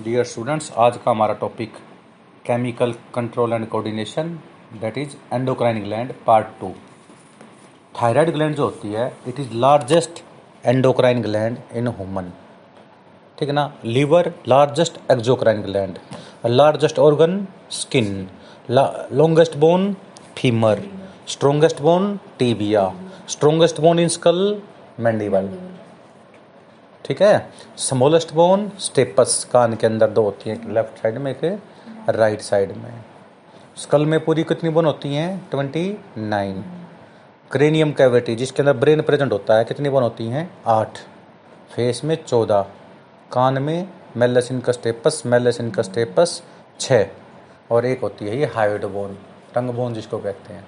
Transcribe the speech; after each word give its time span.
Dear 0.00 0.24
students 0.24 0.70
आज 0.80 0.96
का 0.96 1.10
हमारा 1.10 1.32
topic 1.40 1.72
chemical 2.44 2.92
control 3.14 3.52
and 3.52 3.66
coordination 3.68 4.28
that 4.80 4.98
is 4.98 5.16
endocrine 5.32 5.82
gland 5.84 6.12
part 6.26 6.46
two 6.60 6.70
thyroid 7.94 8.30
gland 8.34 8.54
जो 8.56 8.64
होती 8.64 8.92
है 8.92 9.06
it 9.28 9.40
is 9.40 9.52
largest 9.54 10.22
endocrine 10.64 11.20
gland 11.22 11.58
in 11.76 11.88
human 11.88 12.30
ठीक 13.38 13.48
है 13.48 13.54
ना? 13.54 13.70
Liver 13.84 14.32
largest 14.48 14.98
exocrine 15.12 15.62
gland 15.62 15.98
largest 16.46 16.98
organ 16.98 17.46
skin 17.80 18.26
longest 18.70 19.56
bone 19.66 19.92
femur 20.38 20.82
strongest 21.28 21.82
bone 21.82 22.18
tibia 22.38 22.92
strongest 23.28 23.80
bone 23.80 23.98
in 23.98 24.08
skull 24.18 24.40
mandible 25.00 25.48
ठीक 27.04 27.22
है? 27.22 27.50
Smallest 27.76 28.32
bone 28.34 28.70
steppes 28.78 29.44
कान 29.52 29.74
के 29.76 29.86
अंदर 29.86 30.10
दो 30.10 30.22
होती 30.22 30.50
हैं 30.50 30.72
लेफ़्ट 30.74 31.02
साइड 31.02 31.18
में 31.18 31.30
एक 31.32 31.60
राइट 32.08 32.40
साइड 32.40 32.76
में। 32.76 32.92
स्कल 33.76 34.06
में 34.06 34.18
पूरी 34.24 34.44
कितनी 34.44 34.70
बोन 34.70 34.86
होती 34.86 35.14
हैं? 35.14 35.48
ट्वेंटी 35.50 35.98
नाइन 36.18 36.64
क्रेनियम 37.50 37.92
कैविटी 37.92 38.34
जिसके 38.36 38.62
अंदर 38.62 38.72
ब्रेन 38.72 39.02
प्रेजेंट 39.02 39.32
होता 39.32 39.56
है 39.56 39.64
कितनी 39.64 39.88
बोन 39.88 40.02
होती 40.02 40.26
हैं? 40.26 40.50
आठ। 40.66 40.98
फेस 41.74 42.04
में 42.04 42.16
चौदह। 42.24 42.66
कान 43.32 43.62
में 43.62 43.88
मेलेसिन 44.16 44.60
का 44.60 44.72
स्टेपस 44.72 45.22
मेलेसिन 45.26 45.70
का 45.70 45.82
स्टेपस 45.82 46.42
छः 46.80 47.06
और 47.70 47.86
एक 47.86 48.00
होती 48.00 48.26
है 48.26 48.38
ये 48.38 48.46
हाइड 48.46 48.84
बोन 48.84 49.18
टंग 49.54 49.70
बोन 49.70 49.94
जिसको 49.94 50.18
कहते 50.18 50.54
हैं। 50.54 50.66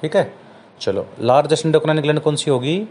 ठीक 0.00 0.16
है? 0.16 0.32
चलो 0.80 1.06
लार्जेस्ट 1.20 1.66
इंडोक्राइन 1.66 2.00
ग्लैंड 2.00 2.20
कौन 2.20 2.36
सी 2.36 2.50
होगी? 2.50 2.88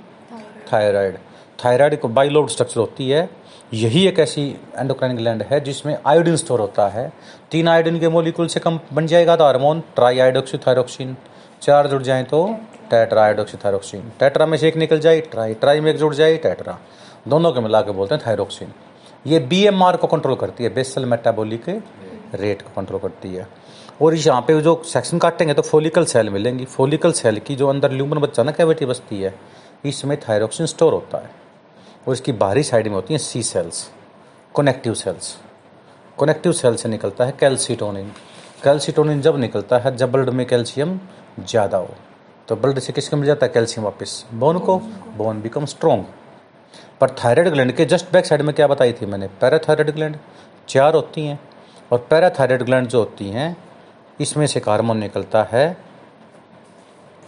थायराइड 0.73 1.17
थायराइड 1.59 1.99
को 1.99 2.07
बाइलोड 2.09 2.49
स्ट्रक्चर 2.49 2.79
होती 2.79 3.09
है। 3.09 3.29
यही 3.73 4.05
एक 4.07 4.19
ऐसी 4.19 4.43
एंडोक्राइन 4.77 5.15
ग्लैंड 5.17 5.43
है 5.43 5.59
जिसमें 5.59 5.97
आयोडीन 6.07 6.35
स्टोर 6.35 6.59
होता 6.59 6.87
है। 6.87 7.11
तीन 7.51 7.67
आयोडीन 7.67 7.99
के 7.99 8.09
मोलिकुल 8.09 8.47
से 8.47 8.59
कम 8.59 8.79
बन 8.93 9.07
जाएगा 9.07 9.35
तो 9.35 9.43
हार्मोन 9.43 9.81
ट्राई 9.95 10.19
आयोडोक्सीथायरोक्सिन 10.19 11.15
चार 11.61 11.87
जुड़ 11.87 12.01
जाए 12.03 12.23
तो 12.23 12.45
टेट्रा 12.89 13.23
आयोडोक्सीथायरोक्सिन 13.23 14.11
टेट्रा 14.19 14.45
में 14.45 14.57
से 14.57 14.67
एक 14.67 14.77
निकल 14.77 14.99
जाए 14.99 15.19
ट्राई 15.31 15.53
ट्राई 15.55 15.79
में 15.79 15.91
एक 15.91 15.97
जुड़ 15.97 16.13
जाए 16.13 16.37
टेट्रा 16.37 16.77
दोनों 17.27 17.51
के 17.51 17.59
मिला 17.59 17.81
के 17.81 17.91
बोलते 17.91 18.15
हैं 18.15 18.23
थायरोक्सिन 18.27 18.73
ये 19.25 19.39
बी 19.41 19.65
को 19.73 20.07
कंट्रोल 20.07 20.35
करती 20.35 20.63
है 20.63 20.73
बेसल 20.73 21.05
मेटाबोलिक 21.05 21.69
रेट 22.35 22.61
को 22.61 22.69
कंट्रोल 22.75 22.99
करती 22.99 23.33
है। 23.35 23.47
और 24.01 24.15
यहाँ 24.15 24.41
पे 24.41 24.59
जो 24.61 24.81
सेक्शन 24.85 25.17
काटेंगे 25.19 25.53
तो 25.53 25.61
फोलिकल 25.61 26.05
सेल 26.05 26.29
मिलेंगी। 26.29 26.65
फोलिकल 26.67 27.11
सेल 27.13 27.39
की 27.39 27.55
जो 27.55 27.67
अंदर 27.67 27.91
ल्यूमन 27.91 28.19
बच्चा 28.19 28.43
ना 28.43 28.51
कैविटी 28.51 28.85
बसती 28.85 29.21
है, 29.21 29.33
इसमें 29.85 30.17
थायरोक्सिन 30.19 30.65
स्टोर 30.65 30.93
होता 30.93 31.17
है। 31.17 31.42
और 32.07 32.13
इसकी 32.13 32.31
बाहरी 32.33 32.63
साइड 32.63 32.87
में 32.87 32.95
होती 32.95 33.13
हैं 33.13 33.19
C 33.19 33.43
cells 33.43 33.89
connective 34.55 34.93
cells 34.93 35.35
connective 36.19 36.51
cell 36.51 36.75
से 36.75 36.89
निकलता 36.89 37.25
है 37.25 37.33
कैल्सीटोनिन 37.39 38.11
कैल्सीटोनिन 38.63 39.21
जब 39.21 39.37
निकलता 39.39 39.77
है, 39.77 39.95
जब 39.97 40.11
ब्लड 40.11 40.29
में 40.29 40.45
कैल्शियम 40.47 40.99
ज़्यादा 41.39 41.77
हो 41.77 41.95
तो 42.47 42.55
ब्लड 42.55 42.79
से 42.79 42.93
किसको 42.93 43.17
मिल 43.17 43.25
जाता 43.25 43.45
है? 43.45 43.51
कैल्शियम 43.53 43.85
वापस. 43.85 44.25
बोन 44.33 44.59
को? 44.59 44.77
बोन 45.17 45.41
बिकम 45.41 45.65
स्ट्रोंग 45.65 46.03
पर 47.01 47.09
थायराइड 47.23 47.49
ग्लैंड 47.49 47.71
के 47.75 47.85
जस्ट 47.85 48.11
बैक 48.13 48.25
साइड 48.25 48.41
में 48.41 48.53
क्या 48.55 48.67
बताई 48.67 48.93
थी 48.93 49.05
मैंने? 49.05 49.27
पैराथायराइड 49.41 49.91
ग्लैंड 49.95 50.17
चार 50.69 50.95
होती 50.95 51.25
हैं 51.25 51.39
और 51.91 52.07
पैराथायराइड 52.09 52.63
ग्लैंड 52.63 52.87
जो 52.87 52.99
होती 52.99 53.29
हैं, 53.29 53.55
इसमें 54.19 54.45
से 54.47 54.59
हार्मोन 54.59 54.97
निकलता 54.97 55.43
है 55.51 55.65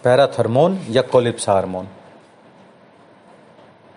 पैराथर्मोन 0.04 0.80
या 0.90 1.02
कोलिप्स 1.04 1.50
हार्मोन 1.50 1.88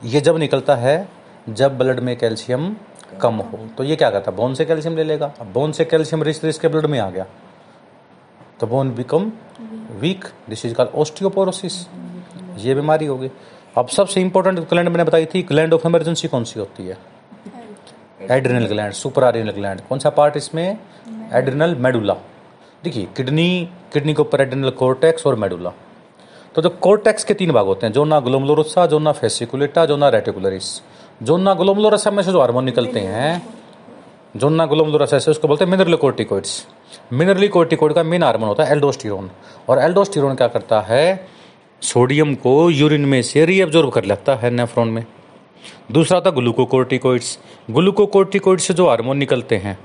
ये 0.05 0.21
जब 0.21 0.37
निकलता 0.37 0.75
है, 0.77 1.09
जब 1.49 1.79
ब्लड 1.79 2.01
में 2.01 2.17
कैल्शियम 2.17 2.75
कम 3.21 3.35
हो। 3.35 3.59
तो 3.79 3.85
ये 3.85 3.97
क्या 3.97 4.11
करता 4.11 4.31
है? 4.31 4.37
बोन 4.37 4.55
से 4.55 4.65
कैल्शियम 4.65 4.97
ले 4.97 5.05
लेगा। 5.05 5.33
अब 5.41 5.47
बोन 5.53 5.73
से 5.73 5.85
कैल्शियम 5.85 6.23
रिच 6.23 6.45
रिच 6.45 6.59
के 6.59 6.69
ब्लड 6.69 6.87
में 6.87 6.99
आ 6.99 7.09
गया। 7.11 7.27
तो 8.61 8.67
bone 8.67 8.91
become 8.95 9.31
weak 10.01 10.25
this 10.49 10.65
is 10.67 10.75
call 10.75 10.91
osteoporosis 10.95 11.87
ये 12.59 12.75
बीमारी 12.75 13.07
होगी 13.07 13.31
अब 13.79 13.89
सबसे 13.89 14.21
इंपॉर्टेंट 14.21 14.59
ग्लैंड 14.61 14.89
मैंने 14.89 15.05
बताई 15.05 15.27
थी 15.27 15.43
ग्लैंड 15.43 15.75
ऑफ़ 15.75 15.87
इमरजेंसी 15.87 16.29
कौन 16.29 16.45
सी 16.45 16.61
होती 16.61 16.87
है? 16.87 16.97
एड्रिनल 18.31 18.67
ग्लैंड 18.67 18.93
सुपर 18.93 19.25
आरिनल 19.25 19.51
ग्लैंड 19.51 19.81
कौन 19.81 19.99
सा 19.99 20.11
पार्ट 20.11 20.37
इसमें? 20.37 20.79
एड्रिनल 21.33 21.75
मेडुला 21.75 22.15
देखिए, 22.85 23.09
किडनी 23.17 23.69
किडनी 23.93 24.15
के 24.15 24.23
ऊपर 24.23 24.41
एड्रिनल 24.41 24.71
कोर्टेक्स 24.71 25.27
और 25.27 25.35
मेडुला 25.35 25.73
तो 26.59 26.63
जो 26.63 26.69
कोर्टेक्स 26.83 27.25
के 27.25 27.35
तीन 27.35 27.51
भाग 27.53 27.67
होते 27.67 27.87
हैं, 27.87 27.93
जो 27.93 28.05
ना 28.05 28.19
glomerulosa 28.21 28.87
zona 28.87 29.11
fasciculata 29.13 29.85
zona 29.87 30.09
reticularis 30.09 30.71
zona 31.23 31.53
glomerulosa 31.55 32.11
में 32.11 32.23
से 32.23 32.33
जो 32.33 32.41
हार्मोन 32.41 32.65
निकलते 32.65 33.01
हैं 33.01 33.31
जोना 34.37 34.67
ग्लोमलोरोसा 34.67 35.19
से 35.19 35.31
उसको 35.31 35.49
बोलते 35.49 35.65
हैं 35.65 35.71
मिनरल 35.71 35.97
कोर्टिकोइड्स 35.97 36.67
मिनरली 37.13 37.49
कोर्टिकोइड 37.49 37.93
का 37.93 38.03
मेन 38.03 38.23
हार्मोन 38.23 38.49
होता 38.49 38.65
है 38.65 38.73
एल्डोस्टिरोन 38.73 39.31
और 39.69 39.79
एल्डोस्टिरोन 39.79 40.35
क्या 40.35 40.49
करता 40.49 40.81
है? 40.81 41.29
सोडियम 41.83 42.35
को 42.35 42.71
यूरिन 42.71 43.05
में 43.05 43.23
से 43.23 43.45
रीअब्जॉर्ब 43.45 43.91
कर 43.91 44.05
लेता 44.05 44.35
है 44.35 44.51
नेफ्रॉन 44.51 44.89
में। 44.89 45.05
दूसरा 45.93 46.23
है 46.27 46.33
ग्लूकोकोर्टिकोइड्स 46.33 47.39
ग्लूकोकोर्टिकोइड 47.71 48.61
से 48.61 48.75
जो 48.75 48.89
हार्मोन 48.89 49.17
निकलते 49.19 49.57
हैं, 49.57 49.79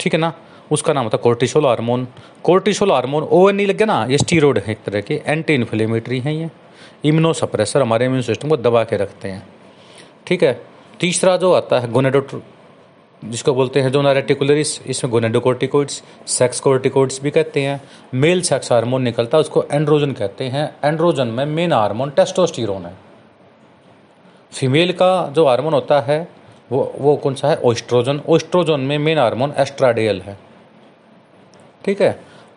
ठीक 0.00 0.14
है 0.14 0.20
ना? 0.20 0.32
उसका 0.70 0.92
नाम 0.92 1.04
होता 1.04 1.16
है 1.16 1.22
cortisol 1.22 1.66
hormone. 1.66 2.06
Cortisol 2.44 2.92
hormone 2.92 3.22
O 3.24 3.48
N 3.48 3.60
E 3.60 3.66
लग 3.66 3.76
गया 3.76 3.86
ना, 3.86 4.04
ये 4.04 4.18
स्टीरोड 4.18 4.58
है, 4.58 4.72
एक 4.72 4.78
तरह 4.86 5.00
के 5.00 5.20
एंटी 5.26 5.54
इन्फ्लेमेटरी 5.54 6.20
हैं 6.20 6.32
ये। 6.32 6.50
इम्यूनो 7.04 7.32
सप्रेसर 7.32 7.82
हमारे 7.82 8.06
इम्यून 8.06 8.22
सिस्टम 8.22 8.48
को 8.48 8.56
दबा 8.58 8.84
के 8.84 8.96
रखते 8.96 9.28
हैं। 9.28 9.42
ठीक 10.26 10.42
है, 10.42 10.60
तीसरा 11.00 11.36
जो 11.36 11.52
आता 11.52 11.78
है 11.80 11.90
गोनेडो 11.92 12.40
जिसको 13.22 13.52
बोलते 13.54 13.80
हैं 13.80 13.90
जोना 13.92 14.12
रेटिकुलरिस 14.12 14.80
इसमें 14.82 15.10
गोनेडोकोर्टिकोइड्स 15.12 16.02
सेक्स 16.28 16.60
कोर्टिकोइड्स 16.60 17.20
भी 17.22 17.30
कहते 17.30 17.60
हैं। 17.60 17.80
मेल 18.14 18.40
सेक्स 18.42 18.72
हार्मोन 18.72 19.02
निकलता 19.02 19.36
है, 19.36 19.40
उसको 19.40 19.64
एंड्रोजन 19.72 20.12
कहते 20.12 20.44
हैं। 20.44 20.64
एंड्रोजन 20.84 21.28
में 21.28 21.44
मेन 21.46 21.72
हार्मोन 21.72 22.10
टेस्टोस्टिरोन 22.10 22.86
है। 22.86 22.94
फीमेल 24.52 24.92
का 24.92 25.10
जो 25.28 25.46
हार्मोन 25.46 25.74
होता 25.74 26.00
है, 26.00 26.26
वो 26.72 26.92
वो 26.98 27.16
कौन 27.16 27.34
सा 27.34 27.48
है? 27.48 27.56
ओस्ट्रोजन 27.56 28.20
ओस्ट्रोजन 28.28 28.80
में 28.80 28.96
मेन 28.98 29.18
हार्मोन 29.18 29.52
एस्ट्राडेल 29.56 30.20
है। 30.20 30.36
ठीक 31.84 32.02
है? 32.02 32.12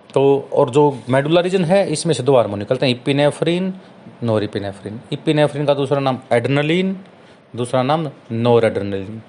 तो 0.10 0.50
और 0.54 0.70
जो 0.70 0.82
मेडुला 1.10 1.42
रीजन 1.42 1.64
है, 1.66 1.88
इसमें 1.92 2.14
से 2.14 2.24
दो 2.24 2.36
हार्मोन 2.36 2.60
निकलते 2.60 2.86
हैं 2.86 2.94
इपिनेफ्रिन 2.94 3.74
नोर 4.24 4.44
इपिनेफ्रिन 4.44 5.66
का 5.66 5.74
दूसरा 5.74 6.00
नाम 6.00 6.20
एड्रेनलिन 6.34 6.96
दूसरा 7.56 7.84
नाम 7.84 8.08
नोर 8.32 8.66
एड्रेनलिन 8.66 9.22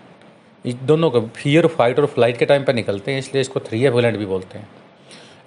इस 0.64 0.74
दोनों 0.82 1.10
का 1.10 1.20
फियर 1.36 1.66
फाइट 1.68 1.98
और 1.98 2.06
फ़्लाइट 2.06 2.36
के 2.36 2.44
टाइम 2.46 2.64
पर 2.64 2.74
निकलते 2.74 3.12
हैं, 3.12 3.18
इसलिए 3.18 3.40
इसको 3.40 3.60
थ्री 3.60 3.84
एफ़ 3.84 3.94
ग्लैंड 3.94 4.16
भी 4.18 4.26
बोलते 4.26 4.58
हैं। 4.58 4.68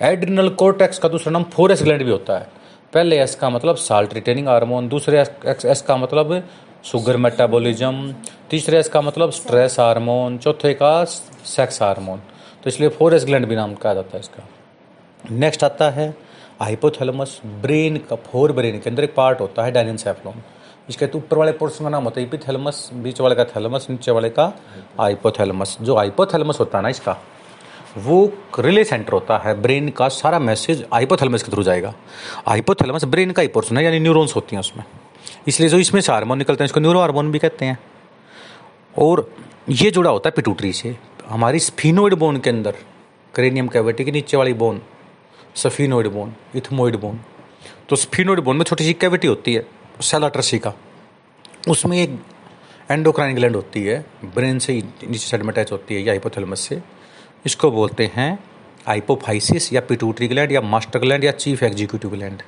एड्रिनल 0.03 0.49
कोर्टेक्स 0.61 0.99
का 0.99 1.09
दूसरा 1.09 1.31
नाम 1.31 1.43
फोर 1.53 1.71
एस 1.71 1.83
ग्लैंड 1.83 2.03
भी 2.03 2.11
होता 2.11 2.37
है। 2.37 2.47
पहले 2.93 3.19
एस 3.21 3.35
का 3.35 3.49
मतलब 3.49 3.75
साल्ट 3.77 4.13
रिटेनिंग 4.13 4.47
हार्मोन 4.47 4.87
दूसरे 4.87 5.19
एस 5.19 5.83
का 5.87 5.97
मतलब 5.97 6.43
शुगर 6.85 7.17
मेटाबॉलिज्म 7.17 8.13
तीसरे 8.49 8.77
एस 8.79 8.89
का 8.89 9.01
मतलब 9.01 9.31
स्ट्रेस 9.31 9.79
हार्मोन 9.79 10.37
चौथे 10.37 10.73
का 10.73 11.03
सेक्स 11.05 11.81
हार्मोन 11.81 12.21
तो 12.63 12.69
इसलिए 12.69 12.89
फोर 12.89 13.13
एस 13.15 13.25
ग्लैंड 13.25 13.45
भी 13.45 13.55
नाम 13.55 13.73
कहा 13.75 13.93
जाता 13.93 14.17
है 14.17 14.19
इसका। 14.19 14.43
नेक्स्ट 15.23 15.63
आता 15.63 15.89
है 15.89 16.09
हाइपोथैलेमस 16.61 17.39
ब्रेन 17.61 17.97
का 18.09 18.15
फोर 18.25 18.51
ब्रेन 18.51 18.79
के 18.79 18.89
अंदर 18.89 19.03
एक 19.03 19.13
पार्ट 19.15 19.39
होता 19.41 19.63
है 19.63 19.71
डायनेंसेफ्लोन 19.71 20.41
इसके 20.89 21.05
ऊपर 21.15 21.37
वाले 21.37 21.51
पोर्शन 21.51 21.83
का 21.83 21.89
नाम 21.89 22.03
होता 22.03 22.19
है 22.19 22.25
इपीथैलेमस 22.27 22.89
बीच 22.95 23.19
वाले 23.21 23.35
का 23.35 23.43
थैलेमस 23.45 23.87
नीचे 23.89 24.11
वाले 24.11 24.29
का 24.29 24.45
हाइपोथैलेमस 24.99 25.77
जो 25.81 25.95
हाइपोथैलेमस 25.95 26.59
होता 26.59 26.77
है 26.77 26.81
ना 26.83 26.89
इसका, 26.89 27.17
वो 27.97 28.31
रिले 28.59 28.83
सेंटर 28.83 29.13
होता 29.13 29.37
है 29.37 29.53
ब्रेन 29.61 29.89
का, 29.89 30.07
सारा 30.09 30.39
मैसेज 30.39 30.85
हाइपोथैलेमस 30.93 31.43
के 31.43 31.51
थ्रू 31.51 31.63
जाएगा। 31.63 31.93
हाइपोथैलेमस 32.47 33.05
ब्रेन 33.05 33.31
का 33.31 33.41
ही 33.41 33.47
पोर्शन 33.47 33.77
है, 33.77 33.83
यानी 33.83 33.99
न्यूरॉन्स 33.99 34.35
होती 34.35 34.55
हैं 34.55 34.59
उसमें। 34.59 34.83
इसलिए 35.47 35.69
जो 35.69 35.77
इसमें 35.77 36.01
से 36.01 36.11
हार्मोन 36.11 36.37
निकलते 36.37 36.63
हैं, 36.63 36.65
इसको 36.65 36.79
न्यूरो 36.79 36.99
हार्मोन 36.99 37.31
भी 37.31 37.39
कहते 37.39 37.65
हैं। 37.65 37.77
और 38.97 39.29
ये 39.69 39.91
जुड़ा 39.91 40.11
होता 40.11 40.29
है 40.29 40.33
पिटूटरी 40.35 40.73
से। 40.73 40.95
हमारी 41.27 41.59
स्फीनोइड 41.59 42.13
बोन 42.13 42.37
के 42.37 42.49
अंदर, 42.49 42.75
क्रेनियम 43.33 43.67
कैविटी 43.67 44.03
के 44.05 44.11
नीचे 44.11 44.37
वाली 44.37 44.53
bone, 44.53 44.81
sphenoid 45.55 46.07
bone, 46.07 46.33
ethmoid 46.55 46.95
bone. 46.95 47.19
तो 47.89 47.95
स्फीनोइड 47.95 48.39
बोन 48.39 48.57
में 48.57 48.63
छोटी 48.63 48.83
सी 48.83 48.93
कैविटी 48.93 49.27
होती 49.27 49.53
है 49.53 49.65
सेलाट्रसी 50.01 50.59
का। 50.59 50.73
उसमें 51.67 51.97
एक 51.97 52.19
एंडोक्राइन 52.91 53.35
ग्लैंड 53.35 53.55
होती 53.55 53.83
है, 53.83 53.99
ब्रेन 54.25 54.59
से 54.59 54.73
नीचे 54.73 55.17
साइड 55.19 55.43
में 55.43 55.51
अटैच 55.53 55.71
होती 55.71 55.95
है, 55.95 56.01
या 56.01 56.11
हाइपोथैलेमस 56.11 56.59
से। 56.59 56.81
इसको 57.45 57.71
बोलते 57.71 58.09
हैं 58.15 58.37
आइपोफाइसिस 58.87 59.71
या 59.73 59.81
पिटूटरी 59.81 60.27
ग्लैंड 60.27 60.51
या 60.51 60.61
मास्टर 60.63 60.99
ग्लैंड 60.99 61.23
या 61.23 61.31
चीफ 61.33 61.63
एग्जीक्यूटिव 61.63 62.11
ग्लैंड 62.11 62.41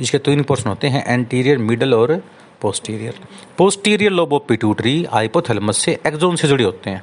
इसके 0.00 0.18
तीन 0.18 0.42
पोर्शन 0.42 0.68
होते 0.68 0.88
हैं 0.88 1.04
एंटीरियर 1.06 1.58
मिडल 1.58 1.94
और 1.94 2.16
posterior 2.60 3.20
posterior 3.58 4.12
lobe 4.12 4.38
pituitary 4.48 5.02
hypothalamus 5.12 5.78
से 5.78 5.98
एक्जोन 6.06 6.36
से 6.36 6.48
जुड़े 6.48 6.64
होते 6.64 6.90
हैं। 6.90 7.02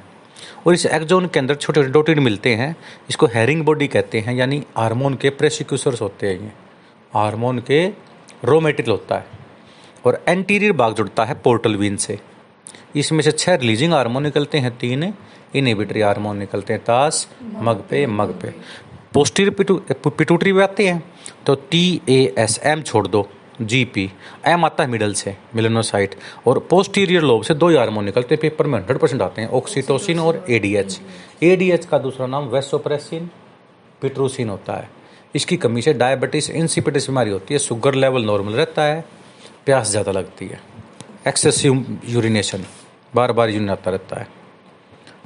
और 0.68 0.74
इस 0.74 0.84
एक्जोन 0.86 1.26
के 1.26 1.38
अंदर 1.38 1.54
छोटे 1.54 1.80
छोटे 1.80 1.92
डोटेड 1.92 2.18
मिलते 2.20 2.54
हैं, 2.54 2.74
इसको 3.08 3.26
हेरिंग 3.26 3.62
बॉडी 3.64 3.86
कहते 3.88 4.20
हैं, 4.20 4.34
यानी 4.34 4.62
हार्मोन 4.76 5.14
के 5.14 5.30
प्रेसिक्यूसर्स 5.32 6.00
होते 6.02 6.26
हैं 6.26 6.34
ये। 6.34 6.50
हार्मोन 7.12 7.58
के 7.60 7.86
रो 8.44 8.58
होता 8.60 9.16
है 9.16 9.24
और 10.04 10.22
एंटीरियर 10.28 10.72
भाग 10.74 10.94
जुड़ता 10.94 11.24
है 11.24 11.34
पोर्टल 11.44 11.76
वीन 11.76 11.96
से। 11.96 12.18
इसमें 12.96 13.22
से 13.22 13.32
छह 13.32 13.54
रिलीजिंग 13.54 13.92
हार्मोन 13.92 14.22
निकलते 14.22 14.58
हैं, 14.58 14.76
तीन 14.78 15.12
इनिबिटरी 15.56 16.00
हार्मोन 16.00 16.36
निकलते 16.38 16.72
हैं, 16.72 16.82
तास, 16.84 17.28
मग 17.42 17.82
पे 17.90 18.06
मग 18.08 18.38
पे। 18.40 18.54
पोस्टीरियर 19.14 20.08
पिटूटरी 20.08 20.52
पे 20.52 20.62
आते 20.62 20.88
हैं 20.88 21.02
तो 21.46 21.54
टी 21.70 22.00
ए 22.08 22.22
एस 22.38 22.60
एम 22.64 22.82
छोड़ 22.82 23.06
दो। 23.08 23.28
जी 23.60 23.84
पी 23.84 24.10
एम 24.46 24.64
आता 24.64 24.84
है 24.84 24.90
मिडल 24.90 25.12
से 25.12 25.36
मिलेनोसाइट 25.54 26.14
और 26.46 26.58
पोस्टीरियर 26.70 27.22
लोब 27.22 27.42
से 27.42 27.54
दो 27.54 27.68
ही 27.68 27.76
हार्मोन 27.76 28.04
निकलते 28.04 28.34
हैं 28.34 28.40
पेपर 28.40 28.66
में 28.66 28.78
हंड्रेड 28.78 28.98
परसेंट 28.98 29.22
आते 29.22 29.42
हैं 29.42 29.48
ऑक्सीटोसिन 29.50 30.18
और 30.20 30.44
एडीएच 30.50 31.00
एडीएच 31.42 31.86
का 31.86 31.98
दूसरा 31.98 32.26
नाम 32.26 32.48
वेसोप्रेसिन 32.48 33.28
पिट्रोसिन 34.02 34.48
होता 34.48 34.72
है। 34.72 34.88
इसकी 35.34 35.56
कमी 35.56 35.82
से 35.82 35.92
डायबिटीज़ 35.94 36.50
इंसिपिटिस 36.52 37.08
बीमारी 37.08 37.30
होती 37.30 37.54
है 37.54 37.58
शुगर 37.60 37.94
लेवल 37.94 38.24
नॉर्मल 38.24 38.52
रहता 38.52 38.82
है, 38.82 39.04
प्यास 39.66 39.90
ज़्यादा 39.90 40.12
लगती 40.12 40.46
है। 40.46 40.60
एक्सेसिव 41.28 42.00
यूरिनेशन 42.08 42.64
बार 43.14 43.32
बार 43.32 43.50
यूरिन 43.50 43.70
आता 43.70 43.90
रहता 43.90 44.20
है। 44.20 44.28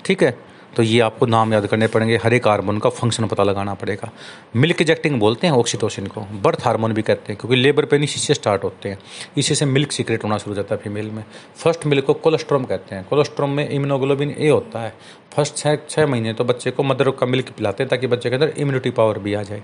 ठीक 0.05 0.23
है? 0.23 0.37
तो 0.76 0.82
ये 0.82 1.00
आपको 1.00 1.26
नाम 1.26 1.52
याद 1.54 1.66
करने 1.66 1.86
पड़ेंगे। 1.86 2.16
हर 2.16 2.34
एक 2.34 2.48
हार्मोन 2.48 2.78
का 2.78 2.90
फ़ंक्शन 2.90 3.26
पता 3.26 3.42
लगाना 3.42 3.74
पड़ेगा। 3.74 4.10
मिल्क 4.56 4.82
इजेक्टिंग 4.82 5.19
बोलते 5.20 5.46
हैं 5.46 5.54
ऑक्सीटोसिन 5.54 6.06
को। 6.06 6.20
बर्थ 6.20 6.64
हार्मोन 6.64 6.92
भी 6.92 7.02
कहते 7.02 7.32
हैं, 7.32 7.40
क्योंकि 7.40 7.56
लेबर 7.56 7.84
पेन 7.84 8.02
इसी 8.02 8.20
से 8.20 8.34
स्टार्ट 8.34 8.64
होते 8.64 8.88
हैं। 8.88 8.98
इसी 9.36 9.54
से 9.54 9.64
मिल्क 9.64 9.92
सीक्रेट 9.92 10.24
होना 10.24 10.38
शुरू 10.38 10.50
हो 10.50 10.56
जाता 10.56 10.74
है 10.74 10.80
फीमेल 10.80 11.10
में। 11.10 11.24
फ़र्स्ट 11.56 11.86
मिल्क 11.86 12.04
को 12.04 12.14
कोलेस्ट्रोम 12.14 12.64
कहते 12.64 12.94
हैं। 12.94 13.06
कोलेस्ट्रॉम 13.10 13.50
में 13.50 13.69
इम्यूनोग्लोबिन 13.69 14.34
ए 14.38 14.48
होता 14.48 14.82
है। 14.82 14.94
फ़र्स्ट 15.32 15.56
छः 15.56 15.78
छः 15.90 16.06
महीने 16.06 16.32
तो 16.32 16.44
बच्चे 16.44 16.70
को 16.70 16.82
मदर 16.82 17.10
का 17.10 17.26
मिल्क 17.26 17.50
पिलाते 17.50 17.82
हैं, 17.82 17.88
ताकि 17.90 18.06
बच्चे 18.06 18.30
के 18.30 18.36
अंदर 18.36 18.48
इम्यूनिटी 18.48 18.90
पावर 18.90 19.19
भी 19.19 19.34
आ 19.34 19.42
जाए। 19.42 19.62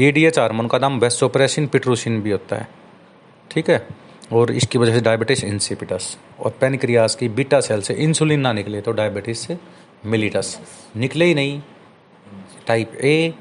ए 0.00 0.10
डी 0.12 0.24
एच 0.24 0.38
हार्मोन 0.38 0.66
का 0.66 0.78
नाम 0.78 0.98
वेस्टोप्रेसिन 0.98 1.66
पिट्रोसिन 1.66 2.20
भी 2.22 2.30
होता 2.30 2.56
है। 2.56 2.68
ठीक 3.50 3.70
है? 3.70 3.86
और 4.32 4.50
इसकी 4.52 4.78
वजह 4.78 4.94
से 4.94 5.00
डायबिटीज़ 5.00 5.44
इंसिपिटस 5.46 6.16
और 6.40 6.50
पेनक्रियाज 6.60 7.14
की 7.14 7.28
बीटा 7.28 7.60
सेल 7.60 7.80
से 7.80 7.94
इंसुलिन 7.94 8.40
ना 8.40 8.52
निकले 8.52 8.80
तो 8.80 8.92
डायबिटीज़ 8.92 9.38
से 9.38 9.54
मिलीटस। 10.06 10.58
निकले 10.96 11.24
ही 11.24 11.34
नहीं। 11.34 11.60
टाइप 12.66 12.94
ए 12.94 13.34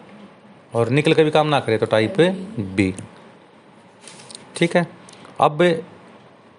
और 0.73 0.89
निकल 0.89 1.13
के 1.13 1.23
भी 1.23 1.31
काम 1.31 1.47
ना 1.47 1.59
करे 1.59 1.77
तो 1.77 1.85
टाइप 1.85 2.15
बी। 2.59 2.93
ठीक 4.55 4.75
है? 4.75 4.87
अब 5.41 5.63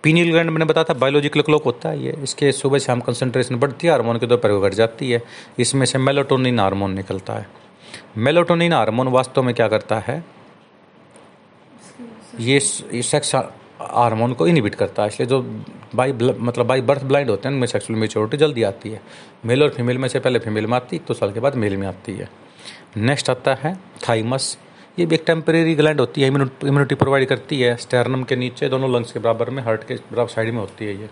पीनियल 0.05 0.31
ग्लैंड 0.31 0.51
मैंने 0.51 0.65
बताया 0.65 0.85
था, 0.85 0.95
बायोलॉजिकल 0.95 1.43
क्लॉक 1.43 1.63
होता 1.63 1.89
है 1.89 2.03
ये। 2.03 2.13
इसके 2.23 2.51
सुबह 2.53 2.79
शाम 2.79 3.01
कंसंट्रेशन 3.01 3.57
बढ़ती 3.57 3.87
है, 3.87 3.93
हार्मोन 3.93 4.19
के 4.19 4.27
दोपहर 4.27 4.53
को 4.53 4.61
घट 4.61 4.75
जाती 4.75 5.11
है। 5.11 5.23
इसमें 5.59 5.87
से 5.87 5.99
मेलोटोनिन 5.99 6.61
हार्मोन 6.61 6.93
निकलता 6.93 7.33
है। 7.33 7.49
मेलोटोनिन 8.17 8.73
हार्मोन 8.73 9.09
वास्तव 9.09 9.43
में 9.43 9.55
क्या 9.55 9.69
करता 9.69 9.99
है? 9.99 10.25
ये 12.41 12.61
सेक्स 12.61 13.35
हार्मोन 13.81 14.33
को 14.33 14.47
इनिबिट 14.47 14.75
करता 14.75 15.03
है, 15.03 15.09
इसलिए 15.09 15.27
जो 15.29 15.41
बाई 15.95 16.13
मतलब 16.13 16.67
बाई 16.67 16.81
बर्थ 16.83 17.05
ब्लाइंड 17.05 17.31
होते 17.31 17.49
हैं, 17.49 17.55
उनमें 17.55 17.67
सेक्सुअल 17.67 17.99
मेच्योरिटी 18.01 18.37
जल्दी 18.37 18.63
आती 18.63 18.91
है। 18.91 19.01
मेल 19.47 19.63
और 19.63 19.71
फीमेल 19.71 19.99
में 19.99 20.09
से 20.09 20.21
पहले 20.21 20.39
फीमेल 20.39 20.67
में 20.67 20.77
आती 20.77 20.97
है 20.97 21.03
तो 21.05 21.15
साल 21.15 21.33
के 21.33 21.41
बाद 21.41 21.55
मेल 21.57 21.77
में 21.77 21.87
आती 21.87 22.13
है। 22.13 22.29
नेक्स्ट 22.99 23.31
आता 23.31 23.55
है 23.55 23.75
थाइमस 24.09 24.57
ये 24.99 25.07
भी 25.07 25.15
एक 25.15 25.23
टेम्परेरी 25.27 25.75
ग्लैंड 25.75 26.01
होती 26.01 26.23
है 26.23 26.29
इम्यूनिटी 26.29 26.95
प्रोवाइड 26.95 27.29
करती 27.29 27.61
है 27.61 27.75
स्टेरनम 27.77 28.23
के 28.23 28.37
नीचे, 28.37 28.69
दोनों 28.69 28.93
लंग्स 28.93 29.13
के 29.13 29.19
बराबर 29.19 29.51
में 29.51 29.63
हार्ट 29.63 29.85
के 29.85 29.95
बराबर 29.95 30.29
साइड 30.29 30.53
में 30.53 30.61
होती 30.61 30.85
है 30.85 31.01
ये। 31.01 31.09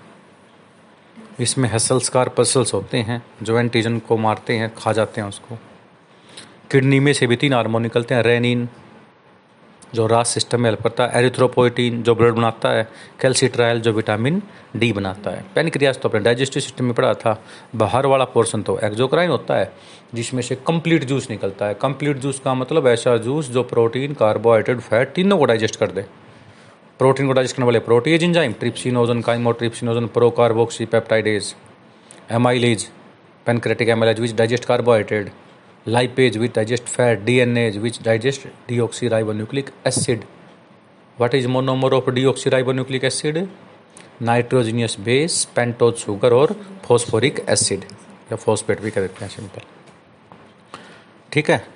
इसमें 1.41 1.69
हेसल्स 1.69 2.09
कारपसल्स 2.09 2.75
होते 2.75 2.99
हैं, 2.99 3.23
जो 3.43 3.59
एंटीजन 3.59 3.99
को 3.99 4.17
मारते 4.17 4.53
हैं, 4.53 4.73
खा 4.75 4.93
जाते 4.93 5.21
हैं 5.21 5.29
उसको। 5.29 5.59
किडनी 6.71 7.01
में 7.01 7.13
से 7.13 7.27
भी 7.27 7.37
तीन 7.37 7.53
हार्मोन 7.53 7.83
निकलते 7.83 8.15
हैं 8.15 8.23
रेनिन 8.23 8.69
जो 9.95 10.07
रास 10.07 10.29
सिस्टम 10.29 10.61
में 10.61 10.69
हेल्प 10.69 10.83
करता 10.83 11.07
है 11.07 11.19
एरिथ्रोपोइटीन 11.19 12.03
जो 12.03 12.15
ब्लड 12.15 12.35
बनाता 12.35 12.69
है 12.69 12.87
कैल्सीट्रायल 13.21 13.81
जो 13.81 13.93
विटामिन 13.93 14.43
डी 14.77 14.93
बनाता 14.93 15.31
है। 15.31 15.45
पेनक्रियाज 15.55 15.99
तो 16.01 16.09
अपने 16.09 16.21
डाइजेस्टिव 16.21 16.63
सिस्टम 16.63 16.85
में 16.85 16.95
पड़ा 16.95 17.13
था, 17.15 17.41
बाहर 17.77 18.07
वाला 18.07 18.25
पोर्सन 18.27 18.63
तो 18.63 18.79
एक्जोक्राइन 18.85 19.31
होता 19.31 19.57
है, 19.57 19.73
जिसमें 20.15 20.43
से 20.43 20.55
कंप्लीट 20.67 21.05
जूस 21.05 21.31
निकलता 21.31 21.67
है। 21.67 21.75
कंप्लीट 21.75 22.19
जूस 22.19 22.41
का 22.45 22.55
मतलब 22.55 22.87
ऐसा 22.89 23.17
जूस 23.19 23.51
जो 23.51 23.63
प्रोटीन 23.65 24.15
कार्बोहाइड्रेट 24.15 24.81
फैट 24.81 25.13
तीनों 25.15 25.39
को 25.39 25.45
डाइजेस्ट 25.45 25.77
कर 25.77 25.91
दे। 25.91 26.05
प्रोटीन 27.01 27.27
को 27.27 27.33
डाइजेस्ट 27.33 27.57
करने 27.57 27.67
वाले 27.67 27.79
protease 27.81 28.23
enzyme 28.25 28.53
trypsinogen 28.53 29.21
chymotrypsinogen 29.23 30.07
procarboxypeptidase 30.87 31.55
amylase 32.33 32.89
pancreatic 33.47 33.89
amylase 33.89 34.21
which 34.21 34.35
digest 34.37 34.65
carbohydrate 34.65 35.31
lipase 35.87 36.37
which 36.37 36.53
digest 36.53 36.89
fat, 36.89 37.25
DNA 37.25 37.81
which 37.81 38.03
digest 38.03 38.47
deoxyribonucleic 38.69 39.69
acid. 39.85 40.25
What 41.19 41.35
is 41.35 41.47
monomer 41.47 41.93
of 41.93 42.13
deoxyribonucleic 42.15 43.05
acid? 43.05 43.47
Nitrogenous 44.23 44.97
base 45.01 45.45
pentose 45.57 45.95
sugar 45.95 46.33
और 46.33 46.53
phosphoric 46.85 47.45
acid 47.49 47.85
या 48.33 48.37
phosphate 48.37 48.81
भी 48.81 48.91
कह 48.91 49.01
देते 49.01 49.25
हैं 49.25 49.33
simple 49.33 49.61
ठीक 51.33 51.51
है? 51.51 51.67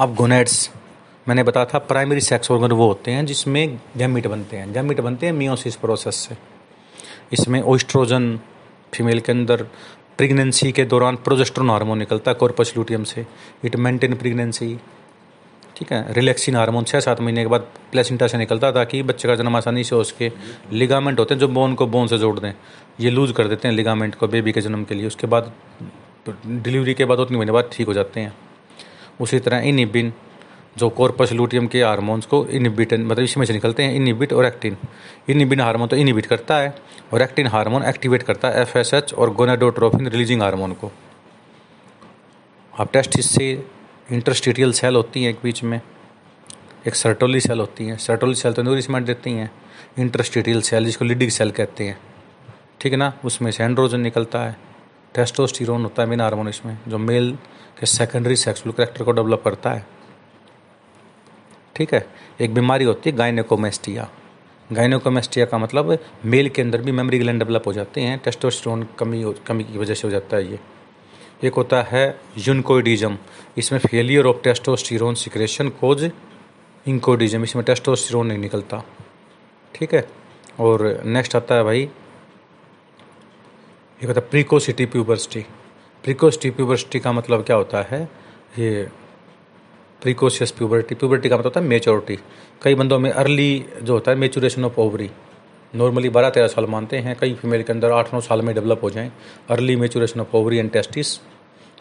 अब 0.00 0.14
gonads 0.14 0.70
मैंने 1.28 1.42
बताया 1.42 1.66
था 1.66 1.78
प्राइमरी 1.78 2.20
सेक्स 2.20 2.50
ऑर्गन 2.50 2.72
वो 2.72 2.86
होते 2.86 3.10
हैं 3.10 3.26
जिसमें 3.26 3.80
गैमिट 3.96 4.26
बनते 4.26 4.56
हैं। 4.56 4.72
गैमिट 4.72 5.00
बनते 5.00 5.26
हैं 5.26 5.32
मियोसिस 5.32 5.76
प्रोसेस 5.76 6.16
से। 6.16 6.36
इसमें 7.32 7.60
ओस्ट्रोजन 7.62 8.40
फीमेल 8.94 9.20
के 9.20 9.32
अंदर 9.32 9.66
प्रेगनेंसी 10.18 10.70
के 10.72 10.84
दौरान 10.84 11.16
प्रोजेस्ट्रोन 11.16 11.70
हार्मोन 11.70 11.98
निकलता 11.98 12.30
है 12.30 12.34
कॉर्पस 12.34 12.72
लूटियम 12.76 13.04
से। 13.04 13.24
इट 13.64 13.76
मेंटेन 13.76 14.14
प्रेगनेंसी 14.14 14.78
ठीक 15.76 15.92
है? 15.92 16.12
रिलैक्सिन 16.12 16.56
हार्मोन 16.56 16.84
छः 16.84 17.00
सात 17.00 17.20
महीने 17.20 17.42
के 17.42 17.48
बाद 17.48 17.66
प्लेसिंटा 17.92 18.26
से 18.26 18.38
निकलता 18.38 18.70
ताकि 18.72 19.02
बच्चे 19.02 19.28
का 19.28 19.34
जन्म 19.34 19.56
आसानी 19.56 19.84
से 19.84 19.94
हो 19.96 20.02
सके। 20.04 20.30
लिगामेंट 20.72 21.18
होते 21.20 21.34
हैं 21.34 21.40
जो 21.40 21.48
बोन 21.48 21.74
को 21.74 21.86
बोन 21.86 22.06
से 22.06 22.18
जोड़ 22.18 22.38
दें। 22.40 22.52
ये 23.00 23.10
लूज 23.10 23.32
कर 23.32 23.48
देते 23.48 23.68
हैं 23.68 23.74
लिगामेंट 23.74 24.14
को 24.14 24.28
बेबी 24.28 24.52
के 24.52 24.60
जन्म 24.60 24.84
के 24.84 24.94
लिए। 24.94 25.06
उसके 25.06 25.26
बाद 25.26 25.52
डिलीवरी 26.46 26.94
के 26.94 27.04
बाद 27.04 27.18
उतनी 27.18 27.36
महीने 27.36 27.52
बाद 27.52 27.70
ठीक 27.72 27.86
हो 27.86 27.94
जाते 27.94 28.20
हैं। 28.20 28.34
उसी 29.20 29.38
तरह 29.38 29.68
इनिबिन 29.68 30.12
जो 30.78 30.88
कोर्पस 30.90 31.32
लूटियम 31.32 31.66
के 31.66 31.82
हार्मोन्स 31.82 32.26
को 32.26 32.44
इनिबिट 32.48 32.92
मतलब 32.92 33.24
इसमें 33.24 33.44
से 33.46 33.52
निकलते 33.52 33.82
हैं 33.82 33.94
इनिबिट 33.94 34.32
और 34.32 34.44
एक्टिन 34.46 34.76
इनिबिन 35.28 35.60
हार्मोन 35.60 35.88
तो 35.88 35.96
इनिबिट 35.96 36.26
करता 36.26 36.56
है, 36.56 36.74
और 37.12 37.22
एक्टिन 37.22 37.46
हार्मोन 37.46 37.82
एक्टिवेट 37.84 38.22
करता 38.22 38.48
है 38.48 38.62
एफएसएच 38.62 39.12
और 39.14 39.32
गोनाडोट्रोफिन 39.34 40.08
रिलीजिंग 40.08 40.42
हार्मोन 40.42 40.72
को। 40.72 40.90
अब 42.74 42.88
टेस्ट 42.92 43.18
इससे 43.18 43.50
इंटरस्टिटियल 44.12 44.72
सेल 44.72 44.96
होती 44.96 45.22
हैं 45.22 45.30
एक 45.30 45.38
बीच 45.42 45.62
में, 45.64 45.80
एक 46.86 46.94
सर्टोली 46.94 47.40
सेल 47.40 47.60
होती 47.60 47.86
हैं। 47.86 47.96
सर्टोली 47.98 48.34
सेल 48.34 48.52
तो 48.52 48.62
नूरिसमेंट 48.62 49.06
देती 49.06 49.30
हैं 49.32 49.50
इंटरस्टिटियल 49.98 50.60
सेल 50.62 50.84
जिसको 50.84 51.04
लिडिक 51.04 51.30
सेल 51.32 51.50
कहते 51.50 51.84
हैं। 51.84 51.98
ठीक 52.80 52.92
है 52.92 52.98
ना? 52.98 53.12
उसमें 53.24 53.50
से 53.50 53.64
एंड्रोजन 53.64 54.00
निकलता 54.00 54.38
है। 54.40 54.56
टेस्टोस्टिरोन 55.14 55.82
होता 55.82 56.02
है 56.02 56.08
मेन 56.08 56.20
हार्मोन 56.20 56.48
इसमें, 56.48 56.78
जो 56.88 56.98
मेल 56.98 57.36
के 57.80 57.86
सेकेंडरी 57.88 58.36
सेक्सुअल 58.36 58.72
करेक्टर 58.72 59.04
को 59.04 59.12
डेवलप 59.12 59.42
करता 59.44 59.70
है। 59.70 59.86
ठीक 61.78 61.94
है? 61.94 62.06
एक 62.40 62.54
बीमारी 62.54 62.84
होती 62.84 63.10
है 63.10 63.16
गाइनेकोमेस्टिया 63.16 64.08
गाइनोकोमेस्टिया 64.70 65.44
का 65.46 65.58
मतलब 65.58 65.98
मेल 66.24 66.48
के 66.48 66.62
अंदर 66.62 66.80
भी 66.82 66.92
मेमोरी 66.92 67.18
ग्लैंड 67.18 67.38
डेवलप 67.38 67.66
हो 67.66 67.72
जाते 67.72 68.00
हैं 68.00 68.18
टेस्टोस्टेरोन 68.24 68.86
कमी 68.98 69.22
कमी 69.46 69.64
की 69.64 69.78
वजह 69.78 69.94
से 69.94 70.06
हो 70.06 70.10
जाता 70.10 70.36
है 70.36 70.50
ये। 70.50 70.58
एक 71.44 71.54
होता 71.54 71.82
है 71.82 72.04
यूनकोइडिज्म 72.38 73.18
इसमें 73.58 73.78
failure 73.80 74.26
of 74.26 74.42
testosterone 74.44 75.14
secretion 75.14 75.68
cause 75.80 76.10
eunuchoidism 76.86 77.42
इसमें 77.42 77.64
टेस्टोस्टिरोन 77.64 78.26
नहीं 78.26 78.38
निकलता। 78.38 78.82
ठीक 79.74 79.94
है? 79.94 80.06
और 80.60 81.02
नेक्स्ट 81.06 81.36
आता 81.36 81.54
है 81.54 81.64
भाई, 81.64 81.82
एक 84.00 84.06
होता 84.06 84.20
है 84.20 84.28
प्रिकोसिटी 84.30 84.86
प्यूबर्सिटी 84.86 85.40
प्रिकोसिटी 86.04 86.50
प्यूबर्सिटी 86.50 87.00
का 87.00 87.12
मतलब 87.12 87.44
क्या 87.44 87.56
होता 87.56 87.82
है? 87.82 88.02
ये 88.58 88.88
प्रिकोशियस 90.02 90.50
प्यूबर्टी 90.50 90.94
प्यूबर्टी 90.94 91.28
का 91.28 91.36
मतलब 91.36 91.46
होता 91.46 91.60
है 91.60 91.66
मेच्योरिटी 91.66 92.18
कई 92.62 92.74
बंदों 92.74 92.98
में 92.98 93.10
अर्ली 93.10 93.64
जो 93.82 93.92
होता 93.92 94.10
है 94.10 94.16
मेचुरेशन 94.16 94.64
ऑफ़ 94.64 94.80
ओवरी 94.80 95.10
नॉर्मली 95.74 96.08
बारह 96.08 96.30
तेरह 96.30 96.46
साल 96.46 96.66
मानते 96.66 96.98
हैं, 96.98 97.16
कई 97.20 97.34
फीमेल 97.34 97.62
के 97.62 97.72
अंदर 97.72 97.92
आठ 97.92 98.12
नौ 98.14 98.20
साल 98.20 98.42
में 98.42 98.54
डेवलप 98.54 98.82
हो 98.82 98.90
जाएँ. 98.90 99.10
Early 99.50 99.76
maturation 99.76 100.20
of 100.20 100.36
ovary 100.36 100.58
and 100.58 100.70
testis 100.70 101.18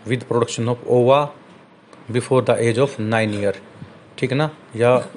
with 0.07 0.24
production 0.24 0.69
of 0.69 0.86
ova 0.88 1.24
before 2.12 2.43
the 2.43 2.57
age 2.59 2.79
of 2.79 3.01
nine 3.01 3.33
year 3.33 3.62
ठीक 4.17 4.31
है 4.31 4.38
ना? 4.38 4.50
या 4.75 5.07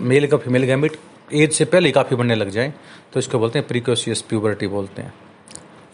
मेल 0.00 0.26
का 0.26 0.36
फीमेल 0.36 0.64
गैमिट 0.64 0.96
एज 1.32 1.52
से 1.52 1.64
पहले 1.64 1.90
काफ़ी 1.90 2.16
बनने 2.16 2.34
लग 2.34 2.48
जाए 2.48 2.72
तो 3.12 3.20
इसको 3.20 3.38
बोलते 3.38 3.58
हैं 3.58 3.68
प्रिकोशियस 3.68 4.22
प्यूबर्टी 4.22 4.66
बोलते 4.66 5.02
हैं. 5.02 5.14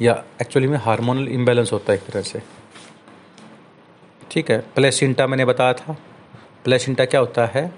या 0.01 0.23
एक्चुअली 0.43 0.69
में 0.69 0.79
हार्मोनल 0.79 1.29
इम्बेलेंस 1.29 1.73
होता 1.73 1.93
है 1.93 1.99
एक 1.99 2.07
तरह 2.07 2.23
से. 2.23 2.43
ठीक 4.31 4.51
है? 4.51 4.59
प्लेसिंटा 4.75 5.27
मैंने 5.27 5.45
बताया 5.45 5.73
था। 5.73 5.97
प्लेसिंटा 6.65 7.05
क्या 7.05 7.21
होता 7.21 7.47
है? 7.47 7.71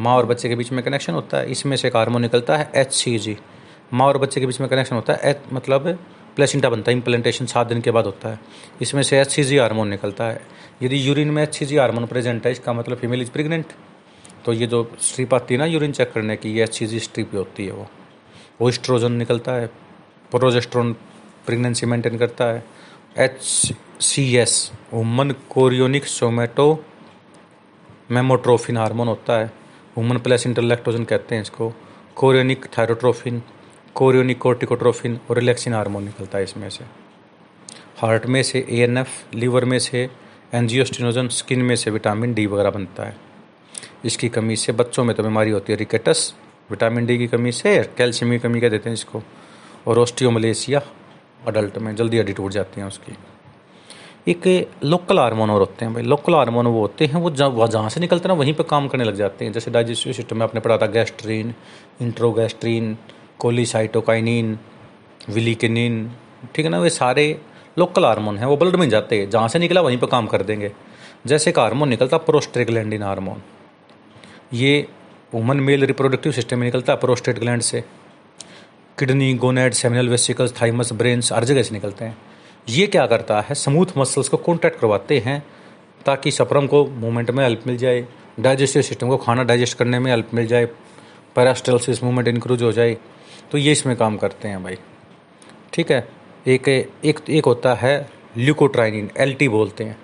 माँ 0.00 0.14
और 0.16 0.26
बच्चे 0.26 0.48
के 0.48 0.54
बीच 0.54 0.70
में 0.72 0.82
कनेक्शन 0.84 1.12
होता 1.12 1.38
है। 1.38 1.50
इसमें 1.50 1.76
से 1.76 1.88
एक 1.88 1.96
हार्मोन 1.96 2.22
निकलता 2.22 2.56
है 2.56 2.70
एच 2.76 2.92
सी 2.92 3.18
जी 3.18 3.36
माँ 3.92 4.06
और 4.06 4.18
बच्चे 4.18 4.40
के 4.40 4.46
बीच 4.46 4.60
में 4.60 4.68
कनेक्शन 4.68 4.96
होता 4.96 5.12
है 5.12 5.30
एच 5.30 5.52
मतलब 5.52 5.86
प्लेसिंटा 6.36 6.70
बनता 6.70 6.90
है 6.90 6.96
इम्प्लेंटेशन 6.96 7.46
सात 7.46 7.66
दिन 7.66 7.80
के 7.80 7.90
बाद 7.90 8.04
होता 8.04 8.28
है। 8.28 8.38
इसमें 8.82 9.02
से 9.02 9.20
एच 9.20 9.30
सी 9.30 9.44
जी 9.44 9.58
हार्मोन 9.58 9.88
निकलता 9.88 10.24
है। 10.24 10.40
यदि 10.82 11.08
यूरिन 11.08 11.30
में 11.30 11.42
H 11.42 11.54
C 11.54 11.66
G 11.66 11.76
hormone 11.76 12.06
present 12.06 12.46
है, 12.46 12.52
इसका 12.52 12.72
मतलब 12.72 12.98
फीमेल 12.98 13.22
इज़ 13.22 13.30
प्रेगनेंट 13.30 13.72
तो 14.44 14.52
ये 14.52 14.66
जो 14.66 14.90
स्ट्रिप 15.00 15.34
आती 15.34 15.54
है 15.54 15.58
ना 15.60 15.66
यूरिन 15.66 15.92
चेक 15.92 16.12
करने 16.12 16.36
की, 16.36 16.52
ये 16.52 16.62
एच 16.64 16.74
सी 16.74 16.86
जी 16.86 17.00
स्ट्रिप 17.00 17.34
होती 17.34 17.66
है 17.66 17.72
वो। 17.72 17.86
वो 18.60 18.70
स्ट्रोजन 18.70 19.12
निकलता 19.12 19.52
है 19.52 19.66
प्रोजेस्ट्रोन 20.32 20.92
प्रेगनेंसी 21.46 21.86
मेंटेन 21.86 22.18
करता 22.18 22.44
है। 22.44 22.64
H 23.18 23.42
C 24.00 24.34
S 24.36 24.70
human 24.92 25.30
chorionic 25.50 26.06
somatomammotropin 28.10 28.76
hormone 28.76 29.08
होता 29.08 29.38
है। 29.38 29.52
वुमन 29.98 30.18
प्लस 30.18 30.46
इंटरलेक्टोजन 30.46 31.04
कहते 31.04 31.34
हैं 31.34 31.42
इसको। 31.42 31.72
कोरियोनिक 32.16 32.66
थायरोट्रोफिन 32.78 33.42
कोरियोनिक 33.94 34.38
कोर्टिकोट्रोफिन 34.38 35.18
और 35.30 35.38
रिलैक्सिन 35.38 35.74
हार्मोन 35.74 36.04
निकलता 36.04 36.38
है 36.38 36.44
इसमें 36.44 36.70
से। 36.70 36.84
हार्ट 37.98 38.26
में 38.26 38.42
से 38.42 38.66
ए 38.70 38.76
एन 38.76 38.98
एफ़ 38.98 39.36
लीवर 39.36 39.64
में 39.64 39.78
से 39.78 40.10
एनजियोस्टिनोजन 40.54 41.28
स्किन 41.28 41.62
में 41.62 41.76
से 41.76 41.90
विटामिन 41.90 42.34
डी 42.34 42.46
वगैरह 42.46 42.70
बनता 42.70 43.04
है। 43.04 43.16
इसकी 44.04 44.28
कमी 44.28 44.56
से 44.56 44.72
बच्चों 44.72 45.04
में 45.04 45.16
तो 45.16 45.22
बीमारी 45.22 45.50
होती 45.50 45.72
है। 45.72 45.78
रिकेटस 45.78 46.34
विटामिन 46.70 47.06
डी 47.06 47.18
की 47.18 47.26
कमी 47.26 47.52
से 47.52 47.82
कैल्शियम 47.98 48.32
की 48.32 48.38
कमी 48.38 48.60
कह 48.60 48.68
देते 48.68 48.90
हैं 48.90 48.94
इसको। 48.94 49.22
और 49.86 49.98
ऑस्टियोमलेशिया 49.98 50.82
अडल्ट 51.46 51.78
में 51.78 51.96
जल्दी 51.96 52.18
हड्डी 52.18 52.32
टूट 52.32 52.52
जाती 52.52 52.80
हैं 52.80 52.88
उसकी। 52.88 53.12
एक 54.28 54.46
लोकल 54.84 55.18
हारमोन 55.18 55.50
और 55.50 55.60
होते 55.60 55.84
हैं 55.84 55.92
भाई। 55.94 56.02
लोकल 56.02 56.34
हारमोन 56.34 56.66
वो 56.66 56.80
होते 56.80 57.06
हैं, 57.06 57.14
वो 57.14 57.30
जहाँ 57.30 57.66
जहाँ 57.68 57.88
से 57.88 58.00
निकलते 58.00 58.28
हैं 58.28 58.34
ना, 58.34 58.40
वहीं 58.40 58.54
पर 58.54 58.64
काम 58.64 58.88
करने 58.88 59.04
लग 59.04 59.14
जाते 59.14 59.44
हैं। 59.44 59.52
जैसे 59.52 59.70
डाइजेस्टिव 59.70 60.12
सिस्टम 60.12 60.36
में 60.36 60.42
आपने 60.44 60.60
पढ़ा 60.60 60.76
था 60.76 60.86
गैस्ट्रीन 60.86 61.54
इंट्रोगैस्ट्रीन 62.02 62.96
कोलिसाइटोकाइनिन 63.38 64.58
विलिकिनिन 65.28 66.10
ठीक 66.54 66.64
है 66.66 66.70
ना? 66.70 66.78
वे 66.78 66.90
सारे 66.90 67.40
लोकल 67.78 68.04
हारमोन 68.04 68.38
हैं, 68.38 68.46
वो 68.46 68.56
ब्लड 68.56 68.76
में 68.76 68.88
जाते 68.90 69.18
हैं। 69.18 69.30
जहाँ 69.30 69.48
से 69.48 69.58
निकला, 69.58 69.80
वहीं 69.80 69.98
पर 69.98 70.06
काम 70.06 70.26
कर 70.26 70.42
देंगे। 70.42 70.72
जैसे 71.26 71.50
एक 71.50 71.58
हारमोन 71.58 71.88
निकलता 71.88 72.16
प्रोस्ट्रेग्लैंडिन 72.18 73.02
हारमोन 73.02 73.42
ये 74.54 74.86
वुमन 75.34 75.56
मेल 75.56 75.84
रिप्रोडक्टिव 75.84 76.32
सिस्टम 76.32 76.58
में 76.58 76.66
निकलता 76.66 76.92
है 76.92 76.98
प्रोस्टेट 76.98 77.38
ग्लैंड 77.38 77.62
से। 77.62 77.84
Kidney 78.98 79.34
gonad 79.34 79.72
seminal 79.72 80.08
vesicles 80.08 80.60
thymus 80.62 80.92
brains 80.92 81.32
हर 81.32 81.44
जगह 81.44 81.62
से 81.62 81.74
निकलते 81.74 82.04
हैं। 82.04 82.16
ये 82.68 82.86
क्या 82.86 83.06
करता 83.06 83.40
है? 83.40 83.54
स्मूथ 83.54 83.86
मसल्स 83.98 84.28
को 84.28 84.36
कॉन्ट्रैक्ट 84.36 84.78
करवाते 84.80 85.18
हैं 85.18 85.42
ताकि 86.06 86.30
सप्रम 86.30 86.66
को 86.66 86.84
मूवमेंट 86.86 87.30
में 87.30 87.42
हेल्प 87.44 87.62
मिल 87.66 87.76
जाए 87.76 88.06
डाइजेस्टिव 88.40 88.82
सिस्टम 88.82 89.08
को 89.08 89.16
खाना 89.16 89.42
डाइजेस्ट 89.42 89.76
करने 89.78 89.98
में 89.98 90.10
हेल्प 90.10 90.34
मिल 90.34 90.46
जाए 90.46 90.64
पैरास्टलसिस 91.36 92.02
मूवमेंट 92.04 92.28
इंक्रूज 92.28 92.62
हो 92.62 92.72
जाए। 92.72 92.96
तो 93.50 93.58
ये 93.58 93.72
इसमें 93.72 93.96
काम 93.96 94.16
करते 94.16 94.48
हैं 94.48 94.62
भाई। 94.62 94.76
ठीक 95.72 95.90
है? 95.92 96.08
एक 96.46 96.68
एक 96.68 97.20
एक 97.30 97.44
होता 97.44 97.74
है 97.74 98.10
ल्यूकोट्राइनिन 98.36 99.10
एलटी 99.18 99.48
बोलते 99.48 99.84
हैं। 99.84 99.96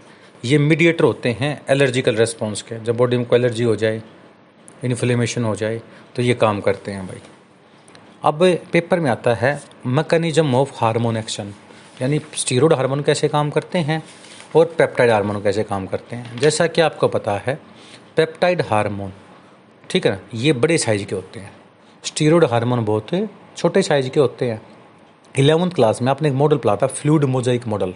ये 0.45 0.59
मीडिएटर 0.59 1.05
होते 1.05 1.31
हैं 1.41 1.61
एलर्जिकल 1.71 2.17
रेस्पॉन्स 2.17 2.63
के। 2.63 2.79
जब 2.81 2.97
बॉडी 2.97 3.17
में 3.17 3.27
कोई 3.27 3.39
एलर्जी 3.39 3.65
हो 3.65 3.77
जाए 3.77 4.03
इन्फ्लेमेशन 4.85 5.45
हो 5.45 5.55
जाए 5.57 5.81
तो 6.17 6.23
ये 6.23 6.35
काम 6.35 6.61
करते 6.61 6.93
हैं 6.93 7.07
भाई। 7.07 7.21
अब 8.25 8.45
पेपर 8.73 9.01
में 9.01 9.11
आता 9.11 9.35
है 9.35 9.61
मैकेनिज्म 9.87 10.55
ऑफ़ 10.55 10.73
हार्मोन 10.75 11.17
एक्शन 11.17 11.55
यानी 12.03 12.21
स्टीरोड 12.35 12.73
हार्मोन 12.73 13.01
कैसे 13.03 13.29
काम 13.29 13.51
करते 13.51 13.79
हैं 13.79 14.03
और 14.57 14.75
पेप्टाइड 14.79 15.11
हार्मोन 15.11 15.41
कैसे 15.43 15.63
काम 15.65 15.87
करते 15.87 16.17
हैं। 16.17 16.39
जैसा 16.39 16.67
कि 16.67 16.81
आपको 16.81 17.09
पता 17.09 17.37
है 17.39 17.59
पेप्टाइड 18.17 18.63
हार्मोन 18.63 19.13
ठीक 19.91 20.07
है 20.07 20.13
ना, 20.13 20.19
ये 20.35 20.53
बड़े 20.53 20.79
साइज़ 20.79 21.05
के 21.05 21.15
होते 21.15 21.41
हैं। 21.41 21.53
स्टीरोड 22.05 22.45
हार्मोन 22.45 22.85
बहुत 22.85 23.29
छोटे 23.57 23.83
साइज़ 23.83 24.09
के 24.09 24.21
होते 24.21 24.51
हैं। 24.51 24.61
इलेवंथ 25.35 25.71
क्लास 25.71 26.03
में 26.03 26.11
आपने 26.11 26.29
एक 26.29 26.35
मॉडल 26.35 26.57
पढ़ा 26.57 26.77
था 26.77 26.87
fluid 26.87 27.25
mosaic 27.25 27.67
model 27.67 27.95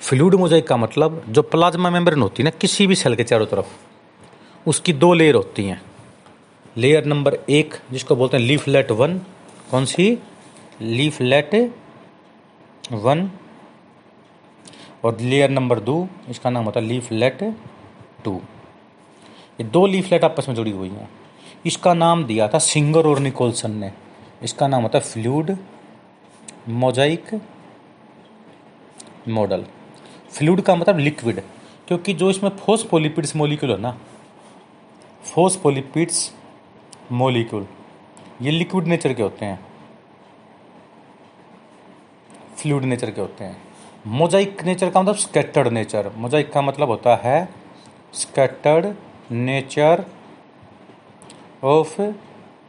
fluid 0.00 0.34
mosaic 0.34 0.66
का 0.66 0.76
मतलब 0.76 1.22
जो 1.28 1.42
प्लाज्मा 1.42 1.90
मेम्ब्रेन 1.90 2.22
होती 2.22 2.42
है 2.42 2.44
ना, 2.44 2.50
किसी 2.50 2.86
भी 2.86 2.94
सेल 2.94 3.14
के 3.14 3.24
चारों 3.24 3.46
तरफ़, 3.46 3.66
उसकी 4.66 4.92
दो 4.92 5.12
लेयर 5.14 5.34
होती 5.34 5.64
हैं। 5.64 5.80
लेयर 6.76 7.04
नंबर 7.04 7.38
एक, 7.50 7.74
जिसको 7.92 8.16
बोलते 8.16 8.36
हैं 8.36 8.44
लीफलेट 8.44 8.90
वन 8.90 9.18
कौन 9.70 9.84
सी? 9.84 10.18
लीफलेट 10.82 11.54
वन 12.84 13.30
और 15.04 15.20
लेयर 15.20 15.50
नंबर 15.50 15.80
दो, 15.80 16.08
इसका 16.28 16.50
नाम 16.50 16.64
होता 16.64 16.80
है 16.80 16.86
लीफलेट 16.86 17.42
टू 18.24 18.34
ये 19.60 19.64
दो 19.64 19.86
लीफलेट 19.86 20.24
आपस 20.24 20.48
में 20.48 20.54
जुड़ी 20.56 20.70
हुई 20.70 20.88
हैं। 20.88 21.08
इसका 21.66 21.94
नाम 21.94 22.24
दिया 22.24 22.48
था 22.48 22.58
सिंगर 22.60 23.06
और 23.06 23.18
निकोलसन 23.18 23.70
ने। 23.70 23.92
इसका 24.42 24.68
नाम 24.68 24.82
होता 24.82 24.98
है 24.98 25.04
फ्लूड 25.04 25.56
मोजाइक 26.68 27.40
मॉडल। 29.28 29.64
फ्लूड 30.32 30.60
का 30.60 30.74
मतलब 30.74 30.98
लिक्विड, 30.98 31.40
क्योंकि 31.88 32.14
जो 32.14 32.30
इसमें 32.30 32.50
फोस्फोलिपिड्स 32.56 33.34
मोलिक्यूल 33.36 33.72
है 33.72 33.80
ना 33.80 33.92
फोस 33.92 35.52
फोस्फोलिपिड्स 35.52 36.30
मोलिक्यूल 37.12 37.66
ये 38.42 38.50
लिक्विड 38.50 38.86
नेचर 38.86 39.12
के 39.14 39.22
होते 39.22 39.44
हैं। 39.44 39.58
फ्लूड 42.62 42.84
नेचर 42.84 43.10
के 43.10 43.20
होते 43.20 43.44
हैं। 43.44 43.56
मोजाइक 44.08 44.62
नेचर 44.64 44.90
का 44.90 45.02
मतलब 45.02 45.16
स्कैटर्ड 45.16 45.68
नेचर 45.68 46.10
मोजाइक 46.16 46.52
का 46.52 46.62
मतलब 46.62 46.88
होता 46.88 47.14
है 47.16 47.48
स्कैटर्ड 48.14 48.94
नेचर 49.32 50.04
ऑफ़ 51.64 52.00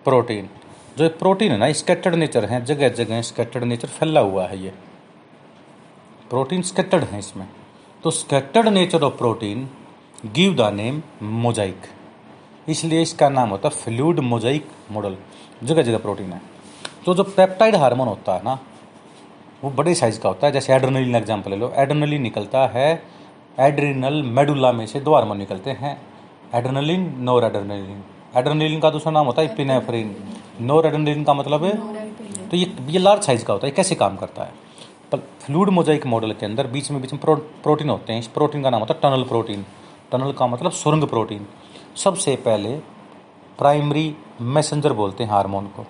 प्रोटीन 0.06 0.50
जो 0.98 1.10
प्रोटीन 1.20 1.52
है 1.52 1.58
ना 1.58 1.72
स्कैटर्ड 1.74 2.16
नेचर 2.16 2.46
है 2.46 2.64
जगह 2.66 2.90
जगह 2.96 3.22
स्कैटर्ड 3.22 3.64
नेचर 3.64 3.88
फैला 3.90 4.22
हुआ 4.22 4.48
है 4.48 4.60
ये। 4.64 4.74
प्रोटीन 6.30 6.62
स्कैटर्ड 6.62 7.04
है 7.04 7.20
इसमें। 7.20 7.48
तो 8.04 8.12
scattered 8.12 8.68
nature 8.70 9.04
of 9.04 9.18
protein 9.18 9.70
give 10.26 10.54
the 10.56 10.74
name 10.74 11.02
mosaic 11.24 11.88
इसलिए 12.70 13.02
इसका 13.02 13.30
नाम 13.30 13.50
होता 13.50 13.70
है 13.70 13.76
फ्लूड 13.76 14.20
मोजाइक 14.22 14.68
मॉडल 14.92 15.18
जगह 15.64 15.82
जगह 15.82 15.98
प्रोटीन 15.98 16.34
है। 16.34 16.42
तो 17.06 17.14
जो 17.16 17.24
पेप्टाइड 17.24 17.76
हार्मोन 17.76 18.08
होता 18.08 18.36
है 18.36 18.44
ना 18.44 18.58
वो 19.64 19.70
बड़े 19.72 19.94
साइज़ 19.96 20.20
का 20.20 20.30
होता 20.30 20.48
है 20.48 20.54
जैसे 20.54 20.74
एड्रेनलिन 20.74 21.16
एग्ज़ाम्पल 21.16 21.52
ले 21.52 21.58
लो। 21.58 21.72
एड्रेनलिन 21.78 22.22
निकलता 22.22 22.66
है 22.68 22.88
एड्रिनल 23.58 24.22
मेडुला 24.30 24.72
में 24.72 24.86
से 24.86 25.00
दो 25.00 25.14
हार्मोन 25.16 25.38
निकलते 25.38 25.72
हैं। 25.72 25.96
एड्रेनलिन 26.56 27.14
नोर 27.20 27.46
एड्रेनलिन 27.46 28.04
एड्रेनलिन 28.36 28.80
का 28.80 28.90
दूसरा 28.90 29.12
नाम 29.12 29.26
होता 29.26 29.42
है 29.42 29.52
इपिनेफ्रिन 29.52 30.16
नोर 30.62 30.86
एड्रेनलिन 30.88 31.24
का 31.24 31.34
मतलब 31.34 31.64
है 31.64 31.74
तो 32.50 32.58
ये 32.58 32.72
ये 32.90 33.00
लार्ज 33.00 33.24
साइज़ 33.24 33.46
का 33.46 33.54
होता 33.54 33.68
है 33.68 33.72
कैसे 33.74 33.96
काम 33.96 34.16
करता 34.18 34.44
है? 34.44 34.52
पर 35.12 35.18
फ्लूड 35.42 35.70
मोजाइक 35.70 36.06
मॉडल 36.08 36.32
के 36.34 36.46
अंदर 36.46 36.68
बीच 36.68 36.92
में 36.92 37.02
बीच 37.02 37.14
में 37.14 37.22
प्रो, 37.22 37.36
प्रोटीन 37.36 37.90
होते 37.90 38.14
हैं। 38.14 38.20
इस 38.20 38.28
प्रोटीन 38.30 38.64
का 38.64 38.70
नाम 38.70 38.80
होता 38.82 38.94
है 38.94 39.00
टनल 39.02 39.24
प्रोटीन 39.30 39.66
टनल 40.12 40.32
का 40.34 40.48
मतलब 40.48 40.72
सुरंग 40.74 41.04
प्रोटीन 41.08 41.48
सबसे 41.96 42.36
पहले 42.46 42.76
प्राइमरी 43.60 44.16
मैसेंजर 44.42 44.94
बोलते 44.94 45.24
हैं 45.24 45.32
हार्मोन 45.32 45.66
को। 45.68 45.86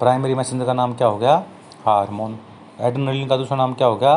प्राइमरी 0.00 0.34
मैसेंजर 0.34 0.64
का 0.66 0.72
नाम 0.74 0.94
क्या 0.94 1.08
हो 1.08 1.18
गया? 1.18 1.36
हार्मोन। 1.90 2.38
एड्रेनलिन 2.80 3.26
का 3.28 3.36
दूसरा 3.36 3.56
नाम 3.56 3.74
क्या 3.74 3.86
हो 3.86 3.96
गया? 3.96 4.16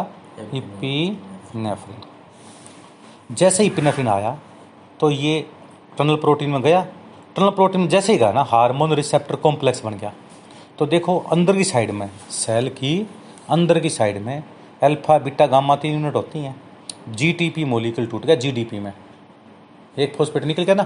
इपीनेफ्रिन। 0.53 2.01
जैसे 3.35 3.65
इपिनेफ्रिन 3.65 4.07
आया 4.09 4.37
तो 4.99 5.09
ये 5.11 5.45
टनल 5.97 6.15
प्रोटीन 6.17 6.49
में 6.49 6.61
गया। 6.61 6.81
टनल 7.35 7.49
प्रोटीन 7.51 7.87
जैसे 7.87 8.13
ही 8.13 8.19
गया 8.19 8.31
ना 8.31 8.43
हार्मोन 8.49 8.93
रिसेप्टर 8.93 9.35
कॉम्प्लेक्स 9.37 9.83
बन 9.85 9.93
गया। 9.93 10.11
तो 10.79 10.85
देखो 10.87 11.17
अंदर 11.31 11.55
की 11.55 11.63
साइड 11.65 11.91
में 11.91 12.09
सेल 12.31 12.69
की 12.71 12.95
अंदर 13.49 13.79
की 13.79 13.89
साइड 13.89 14.17
में 14.21 14.43
अल्फ़ा 14.81 15.17
बीटा 15.19 15.45
गामा 15.47 15.75
तीन 15.75 15.93
यूनिट 15.93 16.15
होती 16.15 16.39
हैं। 16.39 16.55
जीटीपी 17.11 17.63
मोलिक्यूल 17.65 18.07
टूट 18.07 18.25
गया 18.25 18.35
जीडीपी 18.37 18.79
में। 18.79 18.93
एक 19.97 20.15
फोस्फेट 20.15 20.43
निकल 20.45 20.63
गया 20.63 20.75
ना 20.75 20.85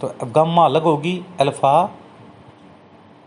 तो 0.00 0.06
अब 0.22 0.32
गामा 0.32 0.64
अलग 0.64 0.82
होगी 0.82 1.20
अल्फ़ा 1.40 1.72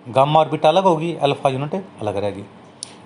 गामा 0.05 0.39
और 0.39 0.49
बीटा 0.49 0.69
अलग 0.69 0.83
होगी 0.83 1.13
अल्फ़ा 1.17 1.49
यूनिट 1.49 1.83
अलग 2.01 2.17
रहेगी। 2.17 2.43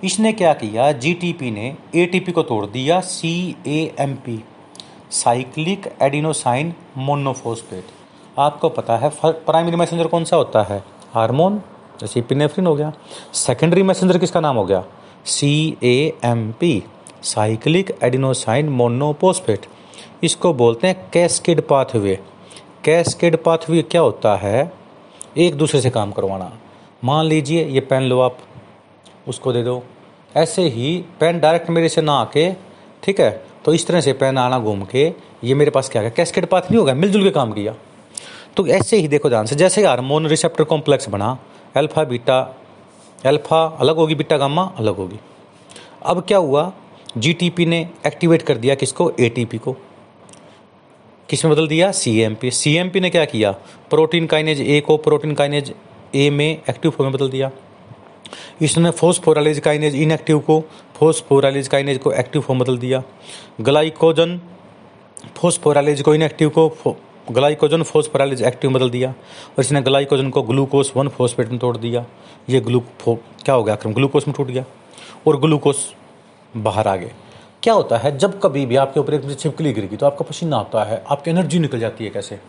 इसने 0.03 0.31
क्या 0.33 0.53
किया? 0.53 0.91
जीटीपी 0.91 1.50
ने 1.51 1.75
एटीपी 1.95 2.31
को 2.31 2.41
तोड़ 2.43 2.65
दिया 2.65 3.00
C 3.01 3.55
A 3.67 3.79
M 4.00 4.13
P 4.15 4.43
cyclic 5.12 5.88
adenosine 6.01 6.74
monophosphate 6.98 8.39
आपको 8.39 8.69
पता 8.69 8.98
है 8.98 9.12
प्राइमरी 9.24 9.75
मैसेंजर 9.75 10.07
कौन 10.07 10.24
सा 10.24 10.38
होता 10.38 10.63
है? 10.63 10.83
हार्मोन 11.13 11.62
जैसे 12.01 12.22
पिनेफ्रिन 12.22 12.67
हो 12.67 12.75
गया। 12.75 12.91
सेकेंडरी 13.33 13.83
मैसेंजर 13.83 14.17
किसका 14.17 14.39
नाम 14.39 14.55
हो 14.55 14.65
गया? 14.65 14.83
C 15.25 15.77
A 15.83 16.13
M 16.25 16.51
P 16.51 16.83
cyclic 17.24 17.98
adenosine 18.03 18.69
monophosphate 18.69 19.65
इसको 20.24 20.53
बोलते 20.53 20.88
हैं 20.88 21.10
कैस्केड 21.13 21.62
पाथवे 21.67 22.19
कैस्केड 22.83 23.43
पाथवे 23.43 23.81
क्या 23.81 24.01
होता 24.01 24.36
है? 24.36 24.72
एक 25.38 25.55
दूसरे 25.55 25.81
से 25.81 25.89
काम 25.89 26.12
करवाना। 26.12 26.51
मान 27.03 27.25
लीजिए, 27.25 27.65
ये 27.65 27.79
पेन 27.81 28.03
लो 28.03 28.19
आप। 28.19 28.38
उसको 29.27 29.53
दे 29.53 29.63
दो। 29.63 29.84
ऐसे 30.36 30.62
ही 30.62 31.03
पेन 31.20 31.39
डायरेक्ट 31.39 31.70
मेरे 31.70 31.89
से 31.89 32.01
ना 32.01 32.13
आके, 32.13 32.51
ठीक 33.03 33.20
है? 33.20 33.32
तो 33.65 33.74
इस 33.74 33.88
तरह 33.88 34.01
से 34.01 34.13
पेन 34.13 34.38
आना 34.38 34.60
घूम 34.60 34.84
के, 34.86 35.03
ये 35.44 35.53
मेरे 35.53 35.72
पास 35.72 35.89
क्या 35.89 36.01
गया 36.01 36.12
कैस्केट 36.12 36.46
पाथ 36.46 36.62
नहीं 36.62 36.77
होगा 36.77 36.94
मिलजुल 36.94 37.24
के 37.24 37.30
काम 37.30 37.51
किया। 37.51 37.75
तो 38.58 38.68
ऐसे 38.68 38.98
ही 38.98 39.08
देखो 39.08 39.30
ध्यान 39.30 39.46
से, 39.46 39.56
जैसे 39.56 39.86
हारमोन 39.88 40.27
रिसेप्टर 40.27 40.63
कॉम्प्लेक्स 40.63 41.10
बना 41.10 41.38
अल्फ़ा 41.75 42.03
बीटा 42.03 42.39
अल्फ़ा 43.25 43.65
अलग 43.80 43.96
होगी 43.96 44.15
बीटा 44.15 44.38
गामा 44.38 44.63
अलग 44.77 44.96
होगी। 44.96 45.20
अब 46.06 46.24
क्या 46.27 46.38
हुआ? 46.38 46.72
जीटीपी 47.18 47.65
ने 47.65 47.88
एक्टिवेट 48.08 48.42
कर 48.42 48.58
दिया 48.58 48.75
किसको? 48.75 49.12
एटीपी 49.20 49.58
को। 49.58 49.75
किसमें 51.30 51.53
बदल 51.53 51.68
दिया? 51.68 51.92
सीएमपी 51.92 52.51
सीएमपी 52.51 53.00
ने 53.00 53.10
क्या 53.10 53.25
किया? 53.25 53.51
प्रोटीन 53.89 54.27
काइनेज 54.27 54.62
ए 54.62 54.80
को 54.80 54.98
प्रोटीन 54.98 55.34
काइनेज 55.34 55.74
ए 56.15 56.30
में 56.30 56.62
एक्टिव 56.70 56.92
फॉर्म 56.92 57.12
में 57.12 57.13
बदल 57.13 57.30
दिया। 57.30 57.51
इसने 58.61 58.91
फोस्फोराइलेज 58.91 59.59
काइनेज 59.59 59.95
इनएक्टिव 59.95 60.39
को 60.39 60.59
फोस्फोराइलेज 60.95 61.67
काइनेज 61.67 61.97
को 61.97 62.11
एक्टिव 62.11 62.41
फॉर्म 62.41 62.59
बदल 62.59 62.77
दिया। 62.77 63.01
ग्लाइकोजन 63.61 64.39
फोस्फोराइलेज 65.35 66.01
को 66.01 66.15
इनएक्टिव 66.15 66.49
को 66.49 66.95
ग्लाइकोजन 67.31 67.83
फोस्फोराइलेज 67.83 68.41
एक्टिव 68.43 68.71
बदल 68.71 68.89
दिया। 68.89 69.09
और 69.09 69.59
इसने 69.59 69.81
ग्लाइकोजन 69.81 70.29
को 70.29 70.41
ग्लूकोज 70.43 70.91
वन 70.95 71.07
फोस्फेट 71.07 71.49
में 71.49 71.59
तोड़ 71.59 71.75
दिया। 71.77 72.05
ये 72.49 72.59
ग्लूको 72.59 73.15
क्या 73.15 73.55
हो 73.55 73.63
गया 73.63 73.75
क्रम 73.75 73.93
ग्लूकोज 73.93 74.23
में 74.27 74.33
टूट 74.37 74.47
गया। 74.47 74.65
और 75.27 75.39
ग्लूकोज 75.39 75.77
बाहर 76.53 76.87
आ 76.87 76.95
गए। 76.95 77.11
क्या 77.63 77.73
होता 77.73 77.97
है, 77.97 78.17
जब 78.17 78.39
कभी 78.39 78.65
भी 78.65 78.75
आपके 78.75 78.99
ऊपर 78.99 79.13
एक 79.13 79.39
छिपकली 79.39 79.71
गिर 79.73 79.85
गई 79.85 79.97
तो 79.97 80.05
आपका 80.05 80.25
पसीना 80.25 80.57
आता 80.57 80.83
है, 80.83 81.03
आपकी 81.07 81.31
एनर्जी 81.31 81.59
निकल 81.59 81.79
जाती 81.79 82.03
है 82.03 82.09
कैसे? 82.09 82.39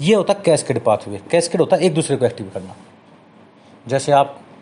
ये 0.00 0.14
होता 0.14 0.32
है 0.32 0.42
कैस्केड 0.44 0.82
पाथवे 0.84 1.20
कैस्केड 1.30 1.60
होता 1.60 1.76
है 1.76 1.82
एक 1.82 1.94
दूसरे 1.94 2.16
को 2.16 2.26
एक्टिव 2.26 2.50
करना। 2.54 2.74
जैसे 3.86 4.12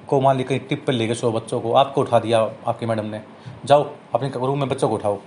आपको 0.03 0.21
मान 0.21 0.43
कहीं 0.43 0.59
टिप 0.61 0.85
पर 0.87 0.93
ले 0.93 1.07
गए 1.07 1.15
सौ 1.15 1.31
बच्चों 1.33 1.61
को, 1.61 1.73
आपको 1.73 2.01
उठा 2.01 2.19
दिया 2.19 2.39
आपकी 2.67 2.87
मैडम 2.87 3.05
ने। 3.07 3.21
जाओ, 3.67 3.87
अपने 4.15 4.31
रूम 4.37 4.59
में 4.59 4.69
बच्चों 4.69 4.89
को 4.89 4.95
उठाओ। 4.95 5.19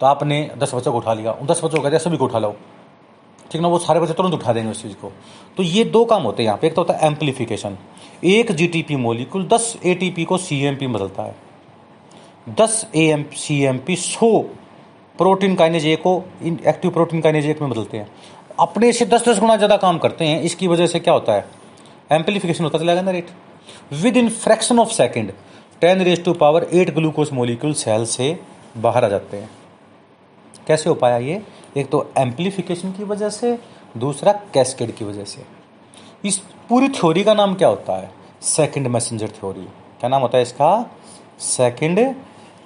तो 0.00 0.06
आपने 0.06 0.50
दस 0.58 0.74
बच्चों 0.74 0.92
को 0.92 0.98
उठा 0.98 1.14
लिया। 1.14 1.32
उन 1.32 1.46
दस 1.46 1.60
बच्चों 1.64 1.78
को 1.78 1.82
कहते 1.82 1.96
हैं, 1.96 2.02
सभी 2.02 2.16
को 2.16 2.24
उठा 2.24 2.38
लो 2.38 2.54
ठीक 3.50 3.60
ना, 3.62 3.68
वो 3.68 3.78
सारे 3.78 4.00
बच्चे 4.00 4.14
तुरंत 4.14 4.34
उठा 4.34 4.52
देंगे 4.52 4.70
उस 4.70 4.82
चीज़ 4.82 4.94
को। 4.94 5.10
तो 5.56 5.62
ये 5.62 5.84
दो 5.86 6.04
काम 6.04 6.22
होते 6.22 6.42
हैं 6.42 6.46
यहाँ 6.46 6.58
पे। 6.58 6.66
एक 6.66 6.74
तो 6.74 6.82
होता 6.82 6.94
है 6.94 7.06
एम्पलीफिकेशन 7.06 7.78
एक 8.26 8.52
जीटीपी 8.52 8.96
मोलिकुल 8.98 9.46
दस 9.48 9.76
एटीपी 9.84 10.24
को 10.24 10.38
सीएमपी 10.38 10.86
में 10.86 10.94
बदलता 10.94 11.22
है। 11.22 11.34
दस 12.56 12.86
A 12.96 13.06
M 13.06 13.24
C 13.36 13.60
M 13.64 13.78
P 13.78 13.96
सौ 13.98 14.38
प्रोटीन 15.18 15.54
काइनेज 15.56 15.86
ए 15.86 15.96
को 15.96 16.22
इन 16.42 16.58
एक्टिव 16.66 16.90
प्रोटीन 16.90 17.20
काइनेज 17.20 17.46
एक 17.46 17.62
में 17.62 17.70
बदलते 17.70 17.98
हैं। 17.98 18.10
अपने 18.60 18.92
से 18.92 19.06
दस 19.06 19.28
दस 19.28 19.38
गुना 19.40 19.56
ज़्यादा 19.56 19.76
काम 19.78 19.98
करते 19.98 20.24
हैं, 20.24 20.40
इसकी 20.42 20.68
वजह 20.68 20.86
से 20.86 21.00
क्या 21.00 21.14
होता 21.14 21.32
है? 21.32 21.44
एम्पलीफिकेशन 22.12 22.64
होता 22.64 22.78
चला 22.78 23.00
ना 23.02 23.10
rate 23.10 23.30
within 24.16 24.28
fraction 24.28 24.78
of 24.78 24.92
second 24.92 25.32
ten 25.80 26.02
raise 26.02 26.24
to 26.24 26.32
power 26.34 26.66
eight 26.72 26.90
glucose 26.94 27.30
molecule 27.32 27.72
cell 27.74 28.04
से 28.06 28.38
बाहर 28.76 29.04
आ 29.04 29.08
जाते 29.08 29.36
हैं। 29.36 29.50
कैसे 30.66 30.88
हो 30.88 30.94
पाया 30.94 31.16
ये? 31.16 31.42
एक 31.76 31.90
तो 31.90 32.10
एम्पलीफिकेशन 32.18 32.92
की 32.92 33.04
वजह 33.04 33.28
से, 33.28 33.58
दूसरा 33.96 34.32
कैस्केड 34.54 34.94
की 34.94 35.04
वजह 35.04 35.24
से। 35.24 35.44
इस 36.24 36.36
पूरी 36.68 36.88
थ्योरी 36.88 37.24
का 37.24 37.34
नाम 37.34 37.54
क्या 37.54 37.68
होता 37.68 37.96
है? 37.96 38.10
सेकंड 38.42 38.86
मैसेंजर 38.86 39.28
थ्योरी 39.30 39.64
क्या 40.00 40.08
नाम 40.08 40.22
होता 40.22 40.38
है 40.38 40.42
इसका? 40.42 40.90
सेकंड 41.40 42.14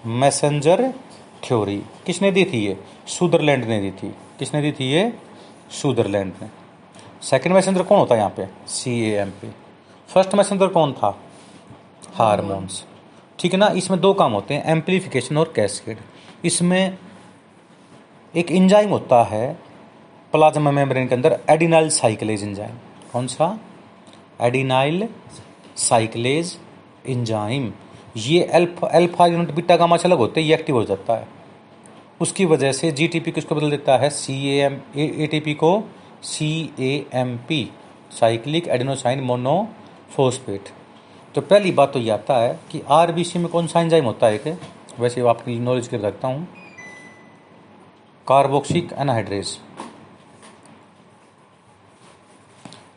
मैसेंजर 0.06 0.92
थ्योरी 1.44 1.76
किसने 2.06 2.30
दी 2.30 2.44
थी 2.44 2.66
ये? 2.66 2.76
सुदरलैंड 3.08 3.64
ने 3.64 3.80
दी 3.80 3.90
थी। 3.90 4.14
किसने 4.38 4.62
दी 4.62 4.72
थी 4.72 4.92
ये? 4.92 5.12
सुदरलैंड 5.72 6.32
ने। 6.42 6.48
सेकंड 7.22 7.54
मैसेंजर 7.54 7.82
कौन 7.82 7.98
होता 7.98 8.14
है 8.14 8.20
यहाँ 8.20 8.32
पे? 8.36 8.46
C 8.66 9.00
A 9.02 9.14
M 9.16 9.30
P 9.30 9.48
first 10.08 10.34
messenger 10.34 10.68
कौन 10.68 10.92
था? 10.92 11.18
हारमोन्स। 12.14 12.84
ठीक 13.38 13.52
है 13.52 13.58
ना? 13.58 13.66
इसमें 13.68 14.00
दो 14.00 14.12
काम 14.14 14.32
होते 14.32 14.54
हैं, 14.54 14.64
एम्पलीफिकेशन 14.64 15.36
और 15.36 15.52
कैस्केड। 15.56 15.98
इसमें 16.44 16.98
एक 18.34 18.50
इंजाइम 18.50 18.90
होता 18.90 19.22
है, 19.24 19.52
प्लाज्मा 20.32 20.70
मेम्ब्रेन 20.70 21.08
के 21.08 21.14
अंदर, 21.14 21.38
एडिनाइल 21.50 21.88
साइक्लेज 21.90 22.42
इंजाइम 22.42 22.76
कौन 23.12 23.26
सा? 23.26 23.58
एडिनाइल 24.40 25.08
साइक्लेज 25.76 26.56
इंजाइम 27.06 27.72
ये 28.16 28.40
alpha 28.54 28.88
alpha 28.94 29.26
unit 29.26 29.50
beta 29.50 29.76
gamma 29.76 29.96
से 29.96 30.08
अलग 30.08 30.18
होते 30.18 30.40
हैं, 30.40 30.48
ये 30.48 30.54
एक्टिव 30.54 30.76
हो 30.76 30.84
जाता 30.84 31.16
है। 31.16 31.26
उसकी 32.20 32.44
वजह 32.44 32.72
से 32.72 32.90
जी 32.92 33.08
टी 33.08 33.20
पी 33.20 33.32
किसको 33.32 33.54
बदल 33.54 33.70
देता 33.70 33.96
है? 33.98 34.10
C 34.10 34.34
A 34.48 34.60
M 34.62 34.80
A 34.96 35.28
T 35.30 35.40
P 35.40 35.54
को 35.54 35.82
C 36.22 36.70
A 36.80 37.06
M 37.14 37.36
P 37.48 37.68
cyclic 38.10 38.68
adenosine 38.68 39.20
monophosphate 40.14 40.68
तो 41.34 41.40
पहली 41.40 41.70
बात 41.72 41.92
तो 41.92 41.98
ये 41.98 42.10
आता 42.10 42.36
है 42.38 42.58
कि 42.70 42.80
आरबीसी 42.92 43.38
में 43.38 43.48
कौन 43.48 43.66
सा 43.66 43.80
एंजाइम 43.80 44.04
होता 44.04 44.26
है 44.26 44.38
कि? 44.38 44.50
वैसे 44.98 45.20
आपकी 45.28 45.58
नॉलेज 45.58 45.88
के 45.88 45.96
रखता 45.98 46.28
हूँ। 46.28 46.46
कार्बोक्सिक 48.26 48.92
एनहाइड्रेज 48.92 49.58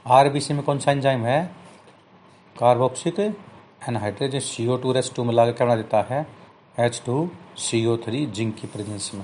आरबीसी 0.08 0.54
में 0.54 0.62
कौन 0.64 0.80
सा 0.80 0.92
एंजाइम 0.92 1.26
है? 1.26 1.44
Carbonic 2.56 3.20
anhydrase 3.20 4.36
C 4.44 4.68
O 4.68 4.78
two 4.78 4.92
raise 4.92 5.12
to 5.16 5.24
में 5.24 5.36
क्या 5.36 5.66
बना 5.66 5.76
देता 5.76 6.06
है। 6.10 6.26
H 6.80 7.02
two 7.06 7.30
C 7.58 7.86
O 7.86 7.98
three 7.98 8.26
zinc 8.28 8.56
की 8.56 8.68
प्रेजेंस 8.68 9.12
में। 9.16 9.24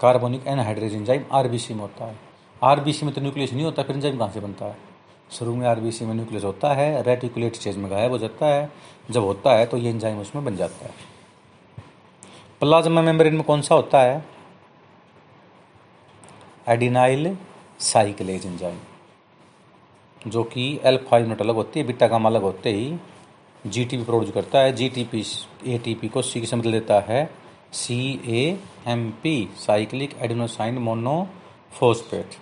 कार्बोनिक 0.00 0.46
एनहाइड्रेज 0.46 0.94
एंजाइम 0.94 1.24
आरबीसी 1.32 1.74
में 1.74 1.80
होता 1.80 2.04
है। 2.04 2.18
आरबीसी 2.62 3.06
में 3.06 3.14
तो 3.14 3.20
न्यूक्लियस 3.20 3.52
नहीं 3.52 3.64
होता, 3.64 3.82
फिर 3.82 3.96
एंजाइम 3.96 4.18
कहाँ 4.18 4.30
से 4.30 4.40
बनता 4.40 4.66
है? 4.66 4.95
शुरू 5.30 5.54
में 5.54 5.66
आरबीसी 5.66 6.04
में 6.04 6.14
न्यूक्लियस 6.14 6.44
होता 6.44 6.72
है 6.74 7.02
रेटिकुलेट 7.02 7.54
स्टेज 7.54 7.76
में 7.76 7.90
गायब 7.90 8.10
हो 8.10 8.18
जाता 8.18 8.46
है। 8.46 8.70
जब 9.10 9.24
होता 9.24 9.52
है 9.52 9.66
तो 9.66 9.76
ये 9.76 9.90
एंजाइम 9.90 10.20
उसमें 10.20 10.44
बन 10.44 10.56
जाता 10.56 10.86
है। 10.86 10.94
प्लाज्मा 12.60 13.02
मेम्ब्रेन 13.02 13.34
में 13.34 13.42
कौन 13.42 13.62
सा 13.62 13.74
होता 13.74 14.02
है? 14.02 14.24
एडिनाइल 16.68 17.36
साइक्लेज 17.80 18.46
एंजाइम 18.46 18.78
जो 20.22 20.42
कि 20.44 20.80
एल्फा 20.84 21.18
यूनिट 21.18 21.40
अलग 21.40 21.54
होती 21.54 21.80
है 21.80 21.86
बीटा 21.86 22.06
गामा 22.06 22.28
अलग 22.28 22.42
होते 22.42 22.72
ही 22.72 22.96
जीटीपी 23.66 24.04
प्रोड्यूस 24.04 24.34
करता 24.34 24.58
है। 24.58 24.72
G 24.72 24.88
T 24.88 25.04
P 25.04 25.22
GTP 25.22 25.74
ATP 25.74 26.08
को 26.08 26.22
सी 26.22 26.46
से 26.46 26.56
बदल 26.56 26.72
देता 26.72 27.00
है। 27.00 27.28
C 27.72 27.98
A 28.26 28.58
M 28.88 29.10
P 29.22 29.48
cyclic 29.56 30.16
adenosine 30.18 30.78
monophosphate 30.78 32.36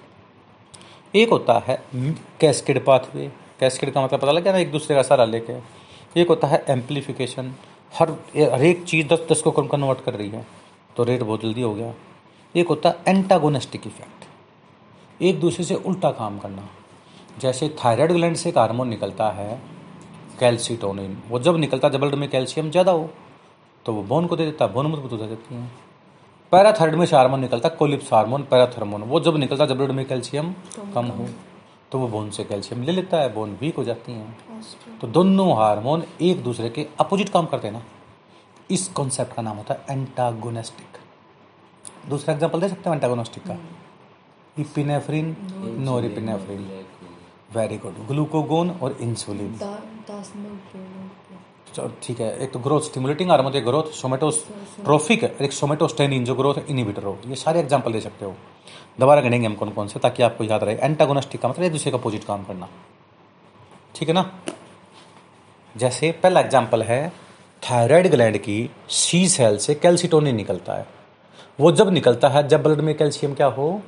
एक 1.14 1.30
होता 1.30 1.58
है 1.66 1.78
कैस्केड 2.40 2.84
पाथवे। 2.84 3.26
कैस्केड 3.60 3.92
का 3.92 4.02
मतलब 4.02 4.20
पता 4.20 4.32
लग 4.32 4.42
गया 4.42 4.52
ना, 4.52 4.58
एक 4.58 4.70
दूसरे 4.70 4.96
का 4.96 5.02
सारा 5.02 5.24
लेके। 5.24 5.52
एक 6.20 6.28
होता 6.28 6.48
है 6.48 6.64
एम्पलीफिकेशन 6.70 7.54
हर 7.92 8.10
हर 8.52 8.62
एक 8.64 8.82
चीज़ 8.84 9.06
दस 9.08 9.26
दस 9.30 9.42
को 9.42 9.50
कम 9.50 9.66
कन्वर्ट 9.68 10.00
कर 10.04 10.14
रही 10.14 10.28
है 10.28 10.44
तो 10.96 11.04
रेट 11.04 11.22
बहुत 11.22 11.42
जल्दी 11.42 11.62
हो 11.62 11.72
गया। 11.74 11.92
एक 12.54 12.68
होता 12.68 12.88
है 12.88 13.16
एंटागोनेस्टिक 13.16 13.86
इफ़ेक्ट 13.86 15.22
एक 15.22 15.40
दूसरे 15.40 15.64
से 15.64 15.74
उल्टा 15.76 16.10
काम 16.12 16.38
करना। 16.38 16.68
जैसे 17.40 17.68
थायराइड 17.84 18.12
ग्लैंड 18.12 18.36
से 18.36 18.48
एक 18.48 18.58
हार्मोन 18.58 18.88
निकलता 18.88 19.30
है 19.32 19.60
कैल्सीटोनिन 20.40 21.16
वो 21.28 21.38
जब 21.40 21.56
निकलता 21.58 21.88
है 21.88 21.98
ब्लड 21.98 22.14
में 22.14 22.28
कैल्शियम 22.30 22.70
ज़्यादा 22.70 22.92
हो 22.92 23.10
तो 23.86 23.92
वो 23.92 24.02
बोन 24.04 24.26
को 24.26 24.36
दे 24.36 24.44
देता 24.44 24.64
है 24.64 24.72
बोन 24.72 24.86
मज़बूत 24.86 25.12
हो 25.12 25.18
जाती 25.18 25.54
है। 25.54 25.68
पैराथायराइड 26.52 26.98
में 26.98 27.04
से 27.06 27.16
हार्मोन 27.16 27.40
निकलता 27.40 27.68
है 27.68 27.76
कोलिप्स 27.76 28.12
हार्मोन 28.12 28.42
पैराथर्मोन। 28.50 29.02
वो 29.04 29.20
जब 29.20 29.36
निकलता 29.36 29.64
है 29.64 29.74
ब्लड 29.74 29.90
में 29.92 30.04
कैल्शियम 30.06 30.52
कम 30.94 31.06
हो 31.08 31.26
तो 31.92 31.98
वो 31.98 32.08
बोन 32.08 32.30
से 32.30 32.44
कैल्शियम 32.44 32.82
ले 32.82 32.92
लेता 32.92 33.16
है 33.18 33.32
बोन 33.34 33.56
वीक 33.60 33.76
हो 33.76 33.84
जाती 33.84 34.12
है। 34.12 34.98
तो 35.00 35.06
दोनों 35.08 35.48
हार्मोन 35.56 36.04
एक 36.22 36.42
दूसरे 36.44 36.68
के 36.70 36.86
अपोजिट 37.00 37.28
काम 37.28 37.46
करते 37.46 37.68
हैं 37.68 37.74
ना। 37.74 37.82
इस 38.70 38.86
कॉन्सेप्ट 38.90 39.34
का 39.34 39.42
नाम 39.42 39.56
होता 39.56 39.74
है 39.74 39.80
एंटागोनेस्टिक 39.92 40.98
दूसरा 42.10 42.34
एग्ज़ाम्पल 42.34 42.60
दे 42.60 42.68
सकते 42.68 42.90
हैं 42.90 42.96
एंटागोनेस्टिक 42.96 43.42
का? 43.44 43.56
Epinephrine 44.56 45.36
norepinephrine 45.80 46.68
very 47.54 47.76
good 47.78 48.06
glucagon 48.08 48.70
और 48.72 48.96
इंसुलिन 49.00 49.58
ठीक 51.76 52.20
है 52.20 52.36
एक 52.44 52.52
तो 52.52 52.58
ग्रोथ 52.58 52.80
स्टिमुलेटिंग 52.82 53.30
हार्मोन 53.30 53.54
एक 53.56 53.64
ग्रोथ 53.64 53.90
सोमेटोट्रोफिक 53.92 55.22
है 55.22 55.34
एक 55.42 55.52
सोमेटोस्टेनिन 55.52 56.24
जो 56.24 56.34
ग्रोथ 56.34 56.70
इनिबिटर 56.70 57.04
हो 57.04 57.16
ये 57.26 57.36
सारे 57.36 57.60
एग्ज़ाम्पल 57.60 57.92
दे 57.92 58.00
सकते 58.00 58.24
हो। 58.24 58.34
दोबारा 59.00 59.20
गणेंगे 59.20 59.46
हम 59.46 59.54
कौन 59.54 59.70
कौन 59.70 59.88
से 59.88 60.00
ताकि 60.00 60.22
आपको 60.22 60.44
याद 60.44 60.64
रहे 60.64 60.74
एंटागोनेस्टिक 60.76 61.40
का 61.40 61.48
मतलब 61.48 61.64
एक 61.64 61.72
दूसरे 61.72 61.90
का 61.92 61.98
अपोजिट 61.98 62.24
काम 62.24 62.44
करना। 62.44 62.68
ठीक 63.94 64.08
है 64.08 64.14
ना? 64.14 64.30
जैसे 65.74 66.10
पहला 66.22 66.40
एग्ज़ाम्पल 66.40 66.82
है 66.82 67.08
थायराइड 67.62 68.10
ग्लैंड 68.10 68.38
की 68.38 68.58
सी 68.90 69.26
सेल 69.28 69.58
से 69.58 69.74
कैल्सिटोनिन 69.76 70.36
निकलता 70.36 70.72
है। 70.74 70.86
वो 71.58 71.72
जब 71.72 71.88
निकलता 71.92 72.28
है 72.28 72.46
जब 72.48 72.62
ब्लड 72.62 72.80
में 72.80 72.94
कैल्शियम 72.94 73.34
क्या 73.34 73.46
हो? 73.48 73.80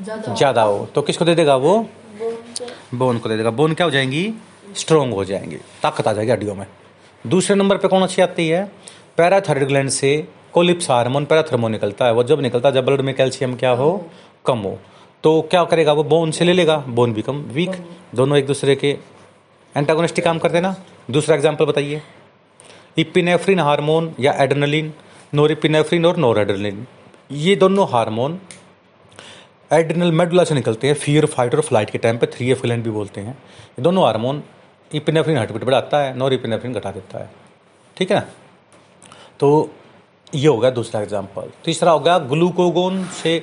ज़्यादा 0.00 0.62
हो। 0.62 0.86
तो 0.94 1.02
किसको 1.02 1.24
दे 1.24 1.34
देगा 1.34 1.56
वो? 1.56 1.74
बोन 2.94 3.18
को। 3.18 3.28
दे 3.28 3.36
देगा। 3.36 3.50
बोन 3.52 3.74
क्या 3.74 3.84
हो 3.86 3.90
जाएँगी? 3.90 4.32
स्ट्रोंग 4.76 5.12
हो 5.14 5.24
जाएँगी। 5.24 5.56
ताकत 5.82 6.06
आ 6.08 6.12
जाएगी 6.12 6.30
हड्डियों 6.32 6.54
में। 6.54 6.66
दूसरे 7.24 7.54
नंबर 7.56 7.76
पे 7.76 7.88
कौन 7.88 8.02
अच्छी 8.02 8.22
आती 8.22 8.48
है? 8.48 8.64
पैराथायराइड 9.16 9.68
ग्लैंड 9.68 9.88
से 9.90 10.08
कोलिप्स 10.52 10.90
हार्मोन 10.90 11.24
पैराथर्मोन 11.24 11.72
निकलता 11.72 12.04
है। 12.04 12.12
वो 12.12 12.22
जब 12.24 12.40
निकलता 12.40 12.68
है, 12.68 12.74
जब 12.74 12.84
ब्लड 12.84 13.00
में 13.00 13.14
कैल्शियम 13.14 13.54
क्या 13.56 13.70
हो? 13.70 13.90
कम 14.46 14.58
हो। 14.58 14.78
तो 15.24 15.40
क्या 15.50 15.62
करेगा? 15.64 15.92
वो 15.92 16.04
बोन 16.04 16.30
से 16.30 16.44
ले 16.44 16.52
लेगा। 16.52 16.76
बोन 16.88 17.12
बिकम 17.12 17.36
वीक 17.52 17.76
दोनों 18.14 18.38
एक 18.38 18.46
दूसरे 18.46 18.74
के 18.76 18.90
एंटागोनिस्टिक 19.74 20.24
काम 20.24 20.38
करते 20.38 20.60
ना? 20.60 20.74
दूसरा 21.10 21.34
एग्ज़ाम्पल 21.36 21.64
बताइए। 21.64 22.00
इपिनेफ्रिन 22.98 23.60
हार्मोन 23.60 24.12
या 24.20 24.32
एड्रेनलिन 24.32 24.92
नोरिपिनेफ्रिन 25.34 26.06
और 26.06 26.16
नोर 26.16 26.40
ये 27.32 27.54
दोनों 27.56 27.86
हार्मोन 27.88 28.38
एड्रिनल 29.72 30.12
मेडुला 30.12 30.44
से 30.44 30.54
निकलते 30.54 30.86
हैं। 30.86 30.94
फियर 30.94 31.26
फाइट 31.26 31.54
और 31.54 31.60
फ़्लाइट 31.60 31.90
के 31.90 31.98
टाइम 31.98 32.18
पे 32.18 32.26
थ्री 32.26 32.50
एफ़ 32.50 32.66
भी 32.66 32.90
बोलते 32.90 33.20
हैं। 33.20 33.32
ये 33.32 33.82
दोनों 33.82 34.04
हार्मोन 34.04 34.42
इपिनेफ्रिन 34.94 35.36
हार्ट 35.36 35.52
बीट 35.52 35.64
बढ़ाता 35.64 35.98
है 35.98 36.16
नॉर 36.18 36.32
इपिनेफ्रिन 36.32 36.72
घटा 36.72 36.90
देता 36.90 37.18
है। 37.18 37.30
ठीक 37.96 38.10
है 38.10 38.18
ना? 38.18 38.26
तो 39.40 39.70
ये 40.34 40.46
हो 40.46 40.58
गया 40.58 40.70
दूसरा 40.72 41.00
एग्ज़ाम्पल 41.00 41.50
तीसरा 41.64 41.92
हो 41.92 42.00
गया 42.00 42.18
ग्लूकोगोन 42.18 43.04
से 43.14 43.38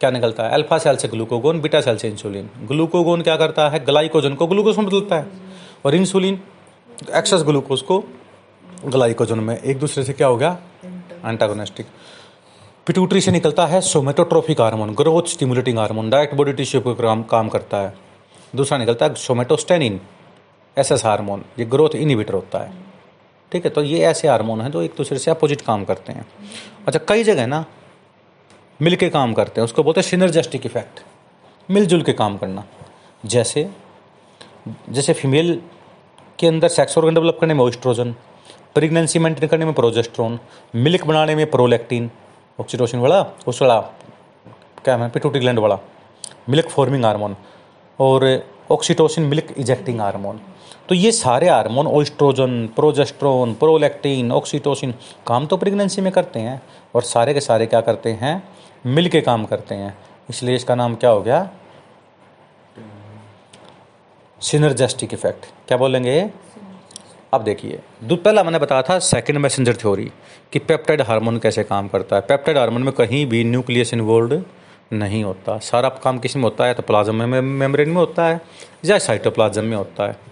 क्या 0.00 0.10
निकलता 0.10 0.42
है? 0.42 0.52
अल्फ़ा 0.52 0.78
सेल 0.78 0.96
से 0.96 1.08
ग्लूकोगोन 1.08 1.60
बीटा 1.60 1.80
सेल 1.80 1.96
से 1.96 2.08
इंसुलिन 2.08 2.50
ग्लूकोगोन 2.68 3.22
क्या 3.22 3.36
करता 3.36 3.68
है? 3.68 3.84
ग्लाइकोजन 3.84 4.34
को 4.34 4.46
ग्लूकोज 4.46 4.78
में 4.78 4.86
बदलता 4.86 5.16
है। 5.16 5.26
और 5.84 5.94
इंसुलिन 5.94 6.40
एक्सेस 7.14 7.42
ग्लूकोज 7.42 7.82
को 7.82 7.98
ग्लाइकोजन 8.86 9.38
में। 9.40 9.56
एक 9.56 9.78
दूसरे 9.78 10.04
से 10.04 10.12
क्या 10.12 10.26
हो 10.26 10.36
गया? 10.36 10.56
एंटागोनिस्टिक 11.26 11.86
पिट्यूटरी 12.86 13.20
से 13.20 13.30
निकलता 13.30 13.66
है 13.66 13.80
somatotrophic 13.80 14.60
hormone 14.60 14.94
growth 14.94 15.28
stimulating 15.28 15.78
hormone 15.78 16.10
direct 16.10 16.34
body 16.34 16.52
tissue 16.52 16.80
पर 16.82 17.24
काम 17.30 17.48
करता 17.48 17.76
है। 17.76 17.92
दूसरा 18.56 18.78
निकलता 18.78 19.06
है 19.06 19.14
सोमेटोस्टेनिन 19.16 20.00
एस 20.76 20.92
एस 20.92 21.04
हारमोन 21.04 21.44
ये 21.58 21.64
ग्रोथ 21.66 21.94
इनिबिटर 21.96 22.34
होता 22.34 22.58
है। 22.58 22.72
ठीक 23.52 23.64
है 23.64 23.70
तो 23.70 23.82
ये 23.82 24.00
ऐसे 24.06 24.28
हारमोन 24.28 24.60
हैं 24.60 24.70
जो 24.70 24.82
एक 24.82 24.94
दूसरे 24.96 25.18
से 25.18 25.30
अपोजिट 25.30 25.60
काम 25.62 25.84
करते 25.84 26.12
हैं। 26.12 26.26
अच्छा 26.86 27.00
कई 27.08 27.24
जगह 27.24 27.46
ना 27.46 27.64
मिल 28.80 28.96
के 28.96 29.08
काम 29.10 29.32
करते 29.34 29.60
हैं, 29.60 29.64
उसको 29.64 29.82
बोलते 29.82 30.00
हैं 30.00 30.08
सिनर्जेस्टिक 30.08 30.66
इफ़ेक्ट 30.66 31.00
मिलजुल 31.68 32.02
के 32.02 32.12
काम 32.12 32.36
करना। 32.36 32.64
जैसे 33.24 33.68
जैसे 34.90 35.12
फीमेल 35.12 35.60
के 36.38 36.46
अंदर 36.46 36.68
सेक्स 36.68 36.98
ऑर्गन 36.98 37.14
डेवलप 37.14 37.38
करने 37.40 37.54
में 37.54 37.64
ऑस्ट्रोजन 37.64 38.12
प्रेगनेंसी 38.74 39.18
मेंटेन 39.18 39.48
करने 39.48 39.64
में 39.64 39.74
प्रोजेस्ट्रोन 39.74 40.38
मिल्क 40.74 41.04
बनाने 41.06 41.34
में 41.34 41.50
प्रोलैक्टिन 41.50 42.10
ऑक्सीटोसिन 42.58 43.00
वाला, 43.00 43.20
उस 43.46 43.62
वाला, 43.62 43.80
क्या 44.84 44.96
है 44.96 45.08
पिटूटी 45.10 45.38
ग्लैंड 45.38 45.58
वाला 45.58 45.78
मिल्क 46.48 46.68
फॉर्मिंग 46.68 47.04
हार्मोन 47.04 47.36
और 47.98 48.26
ऑक्सीटोसिन 48.70 49.24
मिल्क 49.24 49.54
इजेक्टिंग 49.58 50.00
हार्मोन 50.00 50.40
तो 50.90 50.94
ये 50.94 51.10
सारे 51.12 51.48
hormone, 51.48 51.86
oestrogen, 51.86 52.66
progesterone, 52.66 53.52
prolactin, 53.54 54.30
oxytocin, 54.32 54.94
काम 55.26 55.46
तो 55.46 55.56
प्रेगनेंसी 55.56 56.00
में 56.02 56.10
करते 56.12 56.38
हैं 56.38 56.62
और 56.94 57.02
सारे 57.02 57.34
के 57.34 57.40
सारे 57.40 57.66
क्या 57.66 57.80
करते 57.80 58.10
हैं? 58.12 58.32
मिल 58.86 59.08
के 59.08 59.20
काम 59.20 59.44
करते 59.44 59.74
हैं। 59.74 59.96
इसलिए 60.30 60.54
इसका 60.54 60.74
नाम 60.74 60.94
क्या 60.94 61.10
हो 61.10 61.20
गया? 61.22 61.48
Synergistic 64.40 65.14
effect. 65.14 65.46
क्या 65.68 65.78
बोलेंगे? 65.78 66.20
अब 67.34 67.44
देखिए 67.44 67.78
पहला 68.04 68.42
मैंने 68.42 68.58
बताया 68.58 68.82
था 68.82 68.98
सेकंड 68.98 69.38
मैसेंजर 69.38 69.76
थ्योरी 69.76 70.10
कि 70.52 70.58
पेप्टाइड 70.58 71.02
हार्मोन 71.02 71.38
कैसे 71.38 71.64
काम 71.64 71.88
करता 71.88 72.16
है। 72.16 72.22
पेप्टाइड 72.22 72.58
हार्मोन 72.58 72.82
में 72.82 72.92
कहीं 72.92 73.24
भी 73.26 73.44
न्यूक्लियस 73.44 73.94
इन्वॉल्व 73.94 74.42
नहीं 74.92 75.22
होता। 75.24 75.58
सारा 75.58 75.88
काम 75.88 76.18
किसमें 76.18 76.42
होता 76.42 76.64
है? 76.64 76.74
तो 76.74 76.82
प्लाज्म 76.82 77.14
में 77.14 77.40
मेम्ब्रेन 77.40 77.88
में 77.88 77.96
होता 77.96 78.26
है 78.26 78.40
या 78.84 78.98
साइटोप्लाज्म 78.98 79.64
में 79.64 79.76
होता 79.76 80.08
है? 80.08 80.29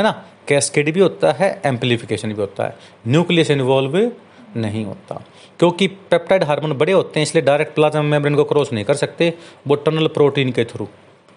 है 0.00 0.04
ना? 0.04 0.24
कैस्केड 0.48 0.92
भी 0.92 1.00
होता 1.00 1.32
है 1.32 1.62
एम्पलीफिकेशन 1.66 2.28
भी 2.28 2.40
होता 2.40 2.64
है। 2.64 2.76
न्यूक्लियस 3.08 3.50
इन्वॉल्व 3.50 4.12
नहीं 4.56 4.84
होता। 4.84 5.24
क्योंकि 5.58 5.86
पेप्टाइड 5.86 6.44
हार्मोन 6.44 6.72
बड़े 6.72 6.92
होते 6.92 7.20
हैं, 7.20 7.22
इसलिए 7.22 7.44
डायरेक्ट 7.44 7.74
प्लाज्मा 7.74 8.02
मेम्ब्रेन 8.02 8.36
को 8.36 8.44
क्रॉस 8.44 8.72
नहीं 8.72 8.84
कर 8.84 8.94
सकते। 8.94 9.34
वो 9.66 9.74
टनल 9.74 10.06
प्रोटीन 10.06 10.52
के 10.52 10.64
थ्रू 10.64 10.88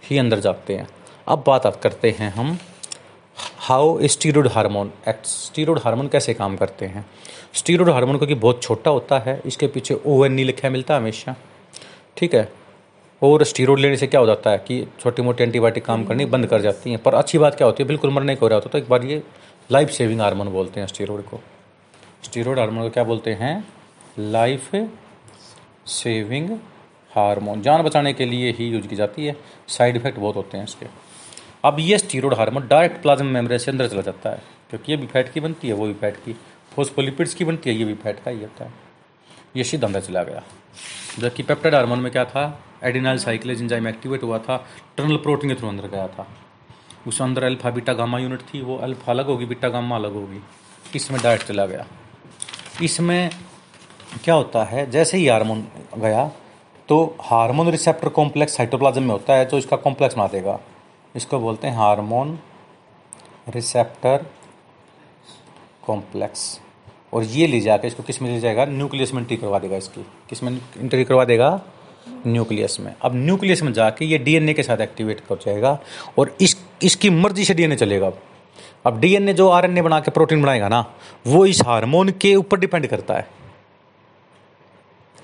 ही 0.05 0.17
अंदर 0.17 0.39
जाते 0.39 0.75
हैं। 0.75 0.87
अब 1.27 1.43
बात 1.47 1.79
करते 1.83 2.15
हैं 2.19 2.33
हम 2.33 2.57
how 3.57 4.07
steroid 4.07 4.47
hormone 4.47 4.91
steroid 5.23 5.79
hormone 5.79 6.07
कैसे 6.07 6.33
काम 6.33 6.57
करते 6.57 6.85
हैं। 6.85 7.05
स्टीरोड 7.53 7.89
हार्मोन 7.89 8.17
क्योंकि 8.17 8.35
बहुत 8.35 8.63
छोटा 8.63 8.91
होता 8.91 9.19
है, 9.19 9.41
इसके 9.45 9.67
पीछे 9.67 9.99
ओ 10.05 10.25
एन 10.25 10.39
लिखा 10.39 10.69
मिलता 10.69 10.93
है 10.93 10.99
हमेशा। 10.99 11.35
ठीक 12.17 12.35
है? 12.35 12.62
और 13.23 13.43
स्टीरोड 13.43 13.79
लेने 13.79 13.97
से 13.97 14.07
क्या 14.07 14.19
हो 14.19 14.25
जाता 14.25 14.49
है 14.49 14.57
कि 14.57 14.87
छोटी 14.99 15.21
मोटी 15.21 15.43
एंटीबायोटिक 15.43 15.85
काम 15.85 16.03
करनी 16.05 16.25
बंद 16.25 16.47
कर 16.47 16.61
जाती 16.61 16.91
हैं। 16.91 16.99
पर 17.03 17.13
अच्छी 17.13 17.37
बात 17.37 17.55
क्या 17.55 17.67
होती 17.67 17.83
है? 17.83 17.87
बिल्कुल 17.87 18.11
मरने 18.11 18.35
को 18.35 18.45
हो 18.45 18.47
रहा 18.47 18.55
होता 18.55 18.69
तो 18.69 18.77
एक 18.77 18.89
बार 18.89 19.05
ये 19.05 19.23
लाइफ 19.71 19.89
सेविंग 19.89 20.21
हार्मोन 20.21 20.47
बोलते 20.47 20.79
हैं 20.79 20.87
स्टीरोड 20.87 21.23
को। 21.23 21.39
स्टीरोड 22.23 22.59
हार्मोन 22.59 22.83
को 22.83 22.89
क्या 22.89 23.03
बोलते 23.03 23.33
हैं? 23.33 23.67
लाइफ 24.19 24.71
सेविंग 25.87 26.49
हार्मोन 27.11 27.61
जान 27.61 27.81
बचाने 27.81 28.13
के 28.13 28.25
लिए 28.25 28.51
ही 28.51 28.67
यूज़ 28.67 28.87
की 28.87 28.95
जाती 28.95 29.25
है। 29.25 29.35
साइड 29.67 29.95
इफ़ेक्ट 29.95 30.19
बहुत 30.19 30.35
होते 30.35 30.57
हैं 30.57 30.63
इसके। 30.63 30.85
अब 31.65 31.77
ये 31.79 31.97
steroid 31.97 32.33
hormone 32.33 32.67
direct 32.67 33.01
plasma 33.01 33.29
membrane 33.29 33.59
से 33.59 33.71
अंदर 33.71 33.87
चला 33.87 34.01
जाता 34.01 34.29
है। 34.29 34.41
क्योंकि 34.69 34.91
ये 34.91 34.97
भी 34.97 35.07
फैट 35.07 35.33
की 35.33 35.39
बनती 35.39 35.67
है, 35.67 35.73
वो 35.73 35.85
भी 35.85 35.93
फैट 35.93 36.15
की। 36.15 36.35
फोस्फोलिपिड्स 36.75 37.33
की 37.33 37.45
बनती 37.45 37.69
है, 37.69 37.75
ये 37.75 37.85
भी 37.85 37.93
फैट 37.93 38.23
का 38.23 38.31
ही 38.31 38.39
होता 38.41 38.65
है। 38.65 38.73
ये 39.55 39.63
सीधा 39.63 39.87
अंदर 39.87 40.01
चला 40.01 40.23
गया। 40.23 40.43
जबकि 41.19 41.43
पेप्टाइड 41.43 41.75
हार्मोन 41.75 41.99
में 41.99 42.11
क्या 42.11 42.25
था? 42.25 42.43
एडिनाइल 42.83 43.17
साइक्लेज 43.17 43.61
इंजाइम 43.61 43.87
एक्टिवेट 43.87 44.23
हुआ 44.23 44.37
था। 44.39 44.57
टर्नल 44.97 45.17
प्रोटीन 45.17 45.49
के 45.49 45.55
थ्रू 45.55 45.67
अंदर 45.69 45.87
गया 45.87 46.07
था। 46.07 46.27
उस 47.07 47.21
अंदर 47.21 47.43
अल्फ़ा 47.43 47.69
बीटा 47.69 47.93
गामा 47.93 48.19
यूनिट 48.19 48.41
थी। 48.43 48.61
वो 48.61 48.77
अल्फ़ा 48.77 49.11
अलग 49.13 49.25
होगी 49.25 49.45
बीटा 49.45 49.69
गामा 49.69 49.95
अलग 49.95 50.13
होगी। 50.13 50.41
इसमें 50.95 51.21
डायरेक्ट 51.21 51.47
चला 51.47 51.65
गया। 51.65 51.85
इसमें 52.83 53.29
क्या 54.23 54.35
होता 54.35 54.63
है? 54.63 54.89
जैसे 54.91 55.17
ही 55.17 55.27
हार्मोन 55.27 55.67
गया 55.97 56.31
तो 56.89 57.15
हार्मोन 57.21 57.69
रिसेप्टर 57.71 58.09
कॉम्प्लेक्स 58.09 58.55
साइटोप्लाज्म 58.57 59.03
में 59.03 59.09
होता 59.09 59.33
है 59.33 59.45
तो 59.45 59.57
इसका 59.57 59.77
कॉम्प्लेक्स 59.77 60.15
बना 60.15 60.27
देगा। 60.27 60.59
इसको 61.15 61.39
बोलते 61.39 61.67
हैं 61.67 61.75
हार्मोन 61.75 62.37
रिसेप्टर 63.49 64.25
कॉम्प्लेक्स 65.85 66.59
और 67.13 67.23
ये 67.23 67.47
ले 67.47 67.59
जाकर 67.59 67.87
इसको 67.87 68.03
किसमें 68.03 68.29
ले 68.29 68.39
जाएगा? 68.39 68.65
न्यूक्लियस 68.65 69.13
में 69.13 69.21
एंट्री 69.21 69.37
करवा 69.37 69.59
देगा 69.59 69.77
इसकी। 69.77 70.05
किसमें 70.29 70.51
एंट्री 70.77 71.03
करवा 71.03 71.25
देगा? 71.25 71.59
न्यूक्लियस 72.27 72.77
में। 72.79 72.93
अब 73.01 73.15
न्यूक्लियस 73.15 73.61
में 73.63 73.71
जाके 73.73 74.05
ये 74.05 74.17
डीएनए 74.17 74.53
के 74.53 74.63
साथ 74.63 74.81
एक्टिवेट 74.81 75.19
कर 75.19 75.35
जाएगा 75.35 75.77
और 76.17 76.35
इस, 76.41 76.55
इसकी 76.83 77.09
मर्ज़ी 77.09 77.45
से 77.45 77.53
डीएनए 77.53 77.75
चलेगा। 77.75 78.07
अब 78.07 78.19
अब 78.85 78.99
डीएनए 78.99 79.33
जो 79.33 79.47
आरएनए 79.49 79.81
बना 79.81 79.99
के 79.99 80.11
प्रोटीन 80.11 80.41
बनाएगा 80.41 80.67
ना, 80.69 80.85
वो 81.27 81.45
इस 81.45 81.61
हार्मोन 81.65 82.09
के 82.21 82.35
ऊपर 82.35 82.59
डिपेंड 82.59 82.87
करता 82.87 83.13
है। 83.13 83.27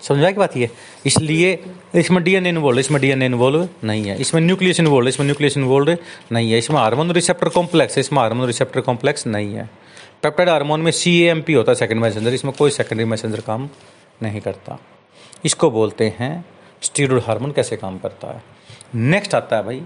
समझा 0.02 0.30
की 0.32 0.38
बात 0.38 0.56
ये? 0.58 0.70
इसलिए 1.06 1.64
इसमें 1.96 2.24
डीएनए 2.24 2.50
इन्वॉल्व 2.50 2.80
इसमें 2.80 3.02
डीएनए 3.02 3.26
इन्वॉल्व 3.26 3.68
नहीं 3.84 4.04
है। 4.04 4.20
इसमें 4.22 4.42
न्यूक्लियस 4.42 4.80
इन्वॉल्व 4.80 5.08
इसमें 5.08 5.26
न्यूक्लियस 5.26 5.58
इन्वॉल्व 5.58 5.98
नहीं 6.32 6.52
है। 6.52 6.58
इसमें 6.58 6.80
हार्मोन 6.80 7.12
रिसेप्टर 7.12 7.50
कॉम्प्लेक्स 7.50 7.98
है 7.98 8.02
इसमें 8.02 8.20
हार्मोन 8.20 8.48
रिसेप्टर 8.48 8.82
कॉम्प्लेक्स 8.82 9.28
नहीं 9.28 9.54
है। 9.54 9.70
पेप्टाइड 10.24 10.50
हार्मोन 10.50 10.82
में 10.82 10.92
सी 10.92 11.12
एम 11.24 11.42
पी 11.42 11.54
होता 11.54 11.72
है 11.72 11.76
सेकेंड 11.76 12.02
मैसेंजर 12.02 12.34
इसमें 12.34 12.54
कोई 12.58 12.72
सेकेंडरी 12.72 13.06
मैसेंजर 13.06 13.42
काम 13.42 13.70
नहीं 14.24 14.42
करता। 14.42 14.78
इसको 15.46 15.70
बोलते 15.72 16.08
हैं 16.18 16.46
स्टीरोड 16.82 17.22
हार्मोन 17.24 17.52
कैसे 17.52 17.78
काम 17.78 17.98
करता 18.00 18.28
है? 18.28 18.42
नेक्स्ट 18.96 19.36
आता 19.36 19.58
है 19.58 19.64
भाई 19.64 19.82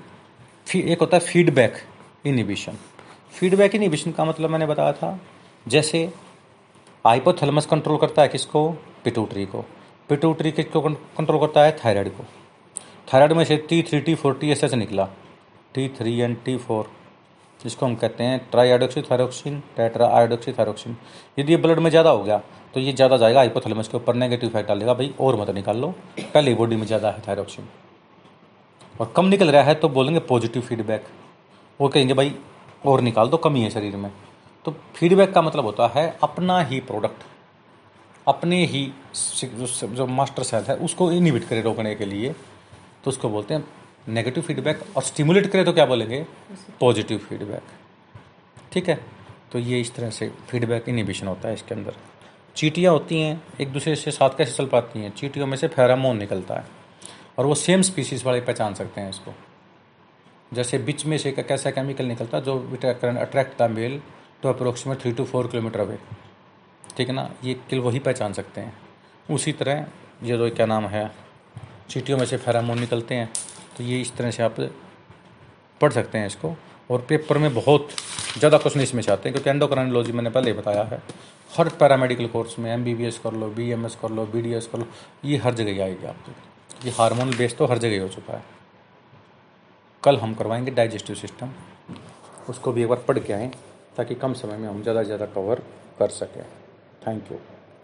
एक 0.83 0.99
होता 1.01 1.17
है 1.17 1.23
फीडबैक 1.23 1.77
इनिबिशन 2.25 2.77
फीडबैक 3.33 3.75
इनिबिशन 3.75 4.11
का 4.11 4.25
मतलब 4.25 4.49
मैंने 4.49 4.65
बताया 4.65 4.91
था, 4.93 5.19
जैसे 5.65 6.03
हाइपोथैलेमस 7.05 7.65
कंट्रोल 7.65 7.97
करता 7.97 8.21
है 8.21 8.27
किसको? 8.27 8.69
पिटूटरी 9.03 9.45
को। 9.45 9.61
पिटूटरी 10.09 10.51
किसको 10.51 10.81
कंट्रोल 10.81 11.39
करता 11.39 11.63
है? 11.63 11.77
थायराइड 11.79 12.09
को। 12.09 12.23
थायराइड 13.13 13.33
में 13.33 13.43
से 13.45 13.57
T 13.59 13.81
three 13.83 13.99
T 13.99 14.15
four 14.15 14.37
T 14.41 14.51
S 14.51 14.63
S 14.63 14.73
निकला। 14.73 15.05
T 15.75 15.87
three 15.97 16.19
and 16.19 16.37
T 16.45 16.57
four 16.57 16.91
जिसको 17.63 17.85
हम 17.85 17.95
कहते 17.95 18.23
हैं 18.23 18.39
ट्राई 18.51 18.69
आयोडोक्सी 18.69 19.01
थायरोक्सिन 19.01 19.59
टेट्रा 19.77 20.07
आयोडोक्सी 20.17 20.51
थायरोक्सिन 20.53 20.95
यदि 21.39 21.51
ये 21.51 21.57
ब्लड 21.57 21.79
में 21.79 21.89
ज़्यादा 21.89 22.09
हो 22.09 22.23
गया 22.23 22.37
तो 22.73 22.79
ये 22.79 22.93
ज़्यादा 22.93 23.17
जाएगा 23.17 23.39
हाइपोथैलेमस 23.39 23.87
के 23.87 23.97
ऊपर 23.97 24.15
नेगेटिव 24.15 24.49
इफ़ेक्ट 24.49 24.69
डालेगा 24.69 24.93
भाई, 24.93 25.13
और 25.19 25.35
मत 25.35 25.49
निकाल 25.51 25.77
लो। 25.77 25.87
पहले 26.19 26.53
बॉडी 26.55 26.75
में 26.75 26.85
ज़्यादा 26.87 27.09
है 27.09 27.21
थायरोक्सिन 27.27 27.67
और 28.95 29.11
कम 29.15 29.25
निकल 29.27 29.51
रहा 29.51 29.61
है 29.63 29.75
तो 29.75 29.89
बोलेंगे 29.89 30.19
पॉजिटिव 30.21 30.61
फीडबैक 30.61 31.05
वो 31.79 31.87
कहेंगे, 31.89 32.13
भाई, 32.13 32.33
और 32.85 33.01
निकाल 33.01 33.29
दो, 33.29 33.37
कमी 33.39 33.61
है 33.61 33.69
शरीर 33.69 33.95
में। 33.97 34.11
तो 34.65 34.71
फीडबैक 34.95 35.33
का 35.33 35.41
मतलब 35.41 35.65
होता 35.65 35.87
है, 35.95 36.17
अपना 36.23 36.59
ही 36.61 36.79
प्रोडक्ट 36.81 37.23
अपने 38.27 38.63
ही 38.65 38.91
जो 39.13 40.05
मास्टर 40.07 40.43
सेल 40.43 40.63
है, 40.63 40.75
उसको 40.77 41.11
इनिबिट 41.11 41.43
करे 41.45 41.61
रोकने 41.61 41.95
के 41.95 42.05
लिए। 42.05 42.33
तो 43.03 43.09
उसको 43.09 43.29
बोलते 43.29 43.53
हैं 43.53 43.65
नेगेटिव 44.07 44.43
फीडबैक 44.43 44.83
और 44.95 45.03
स्टिमुलेट 45.03 45.47
करें 45.47 45.65
तो 45.65 45.73
क्या 45.73 45.85
बोलेंगे? 45.85 46.25
पॉजिटिव 46.79 47.17
फीडबैक 47.19 47.61
ठीक 48.71 48.89
है? 48.89 48.99
तो 49.51 49.59
ये 49.59 49.79
इस 49.81 49.93
तरह 49.95 50.09
से 50.09 50.31
फीडबैक 50.49 50.89
इनिबिशन 50.89 51.27
होता 51.27 51.47
है 51.47 51.53
इसके 51.53 51.75
अंदर। 51.75 51.95
चीटियाँ 52.55 52.93
होती 52.93 53.21
हैं 53.21 53.41
एक 53.61 53.71
दूसरे 53.73 53.95
से 53.95 54.11
साथ 54.11 54.37
कैसे 54.37 54.53
चल 54.53 54.65
पाती 54.67 54.99
हैं? 54.99 55.11
चीटियों 55.11 55.47
में 55.47 55.57
से 55.57 55.67
फेरामोन 55.67 56.17
निकलता 56.17 56.55
है। 56.55 56.65
और 57.37 57.45
वो 57.45 57.55
सेम 57.55 57.81
स्पीसीज 57.81 58.23
वाले 58.25 58.41
पहचान 58.41 58.73
सकते 58.73 59.01
हैं 59.01 59.09
इसको। 59.09 59.33
जैसे 60.53 60.77
बीच 60.79 61.05
में 61.05 61.17
से 61.17 61.29
एक 61.29 61.39
कैसा 61.47 61.71
केमिकल 61.71 62.05
निकलता 62.05 62.37
है 62.37 62.43
जो 62.43 62.57
attract 63.19 63.61
the 63.61 63.69
male 63.71 64.01
to 64.41 64.49
approximate 64.49 64.99
three 65.01 65.11
to 65.11 65.23
four 65.25 65.47
kilometre 65.47 65.79
away 65.79 65.97
ठीक 66.97 67.07
है 67.07 67.13
ना? 67.15 67.29
ये 67.43 67.53
किल 67.69 67.79
वही 67.79 67.99
पहचान 67.99 68.33
सकते 68.33 68.61
हैं। 68.61 68.73
उसी 69.29 69.51
तरह 69.53 69.85
ये 70.23 70.37
जो 70.37 70.49
क्या 70.51 70.65
नाम 70.65 70.85
है? 70.87 71.09
चीटियों 71.89 72.17
में 72.17 72.25
से 72.25 72.37
फेरामोन 72.37 72.79
निकलते 72.79 73.15
हैं। 73.15 73.29
तो 73.77 73.83
ये 73.83 73.99
इस 74.01 74.15
तरह 74.17 74.31
से 74.31 74.43
आप 74.43 74.55
पढ़ 75.81 75.91
सकते 75.91 76.17
हैं 76.17 76.27
इसको। 76.27 76.55
और 76.89 77.05
पेपर 77.09 77.37
में 77.37 77.53
बहुत 77.53 77.89
ज़्यादा 78.37 78.57
क्वेश्चन 78.57 78.81
इसमें 78.81 79.01
आते 79.03 79.29
हैं, 79.29 79.33
क्योंकि 79.33 79.49
एंडोक्राइनोलॉजी 79.49 80.11
मैंने 80.11 80.29
पहले 80.29 80.51
ही 80.51 80.57
बताया 80.57 80.83
है। 80.83 81.01
हर 81.51 81.69
पैरामेडिकल 81.79 82.27
कोर्स 82.27 82.57
में 82.59 82.71
एमबीबीएस 82.71 83.17
कर 83.19 83.33
लो 83.33 83.47
बीएमएस 83.49 83.95
कर 84.01 84.09
लो 84.09 84.25
बीडीएस 84.25 84.67
कर 84.67 84.79
लो, 84.79 84.87
ये 85.25 85.37
हर 85.37 85.53
जगह 85.53 85.83
आएगी 85.83 86.05
आपको 86.07 86.31
ये 86.85 86.91
हार्मोनल 86.91 87.37
बेस 87.37 87.55
तो 87.57 87.65
हर 87.65 87.77
जगह 87.77 88.01
हो 88.01 88.07
चुका 88.09 88.33
है। 88.33 88.43
कल 90.03 90.17
हम 90.17 90.33
करवाएँगे 90.33 90.71
डाइजेस्टिव 90.71 91.15
सिस्टम 91.15 91.51
उसको 92.49 92.71
भी 92.71 92.81
एक 92.83 92.89
बार 92.89 93.03
पढ़ 93.07 93.19
के 93.19 93.33
आएँ, 93.33 93.51
ताकि 93.97 94.15
कम 94.15 94.33
समय 94.35 94.57
में 94.57 94.67
हम 94.69 94.81
ज़्यादा 94.81 95.01
से 95.01 95.05
ज़्यादा 95.05 95.25
कवर 95.33 95.63
कर 95.99 96.09
सकें। 96.11 96.43
Thank 97.07 97.31
you 97.31 97.37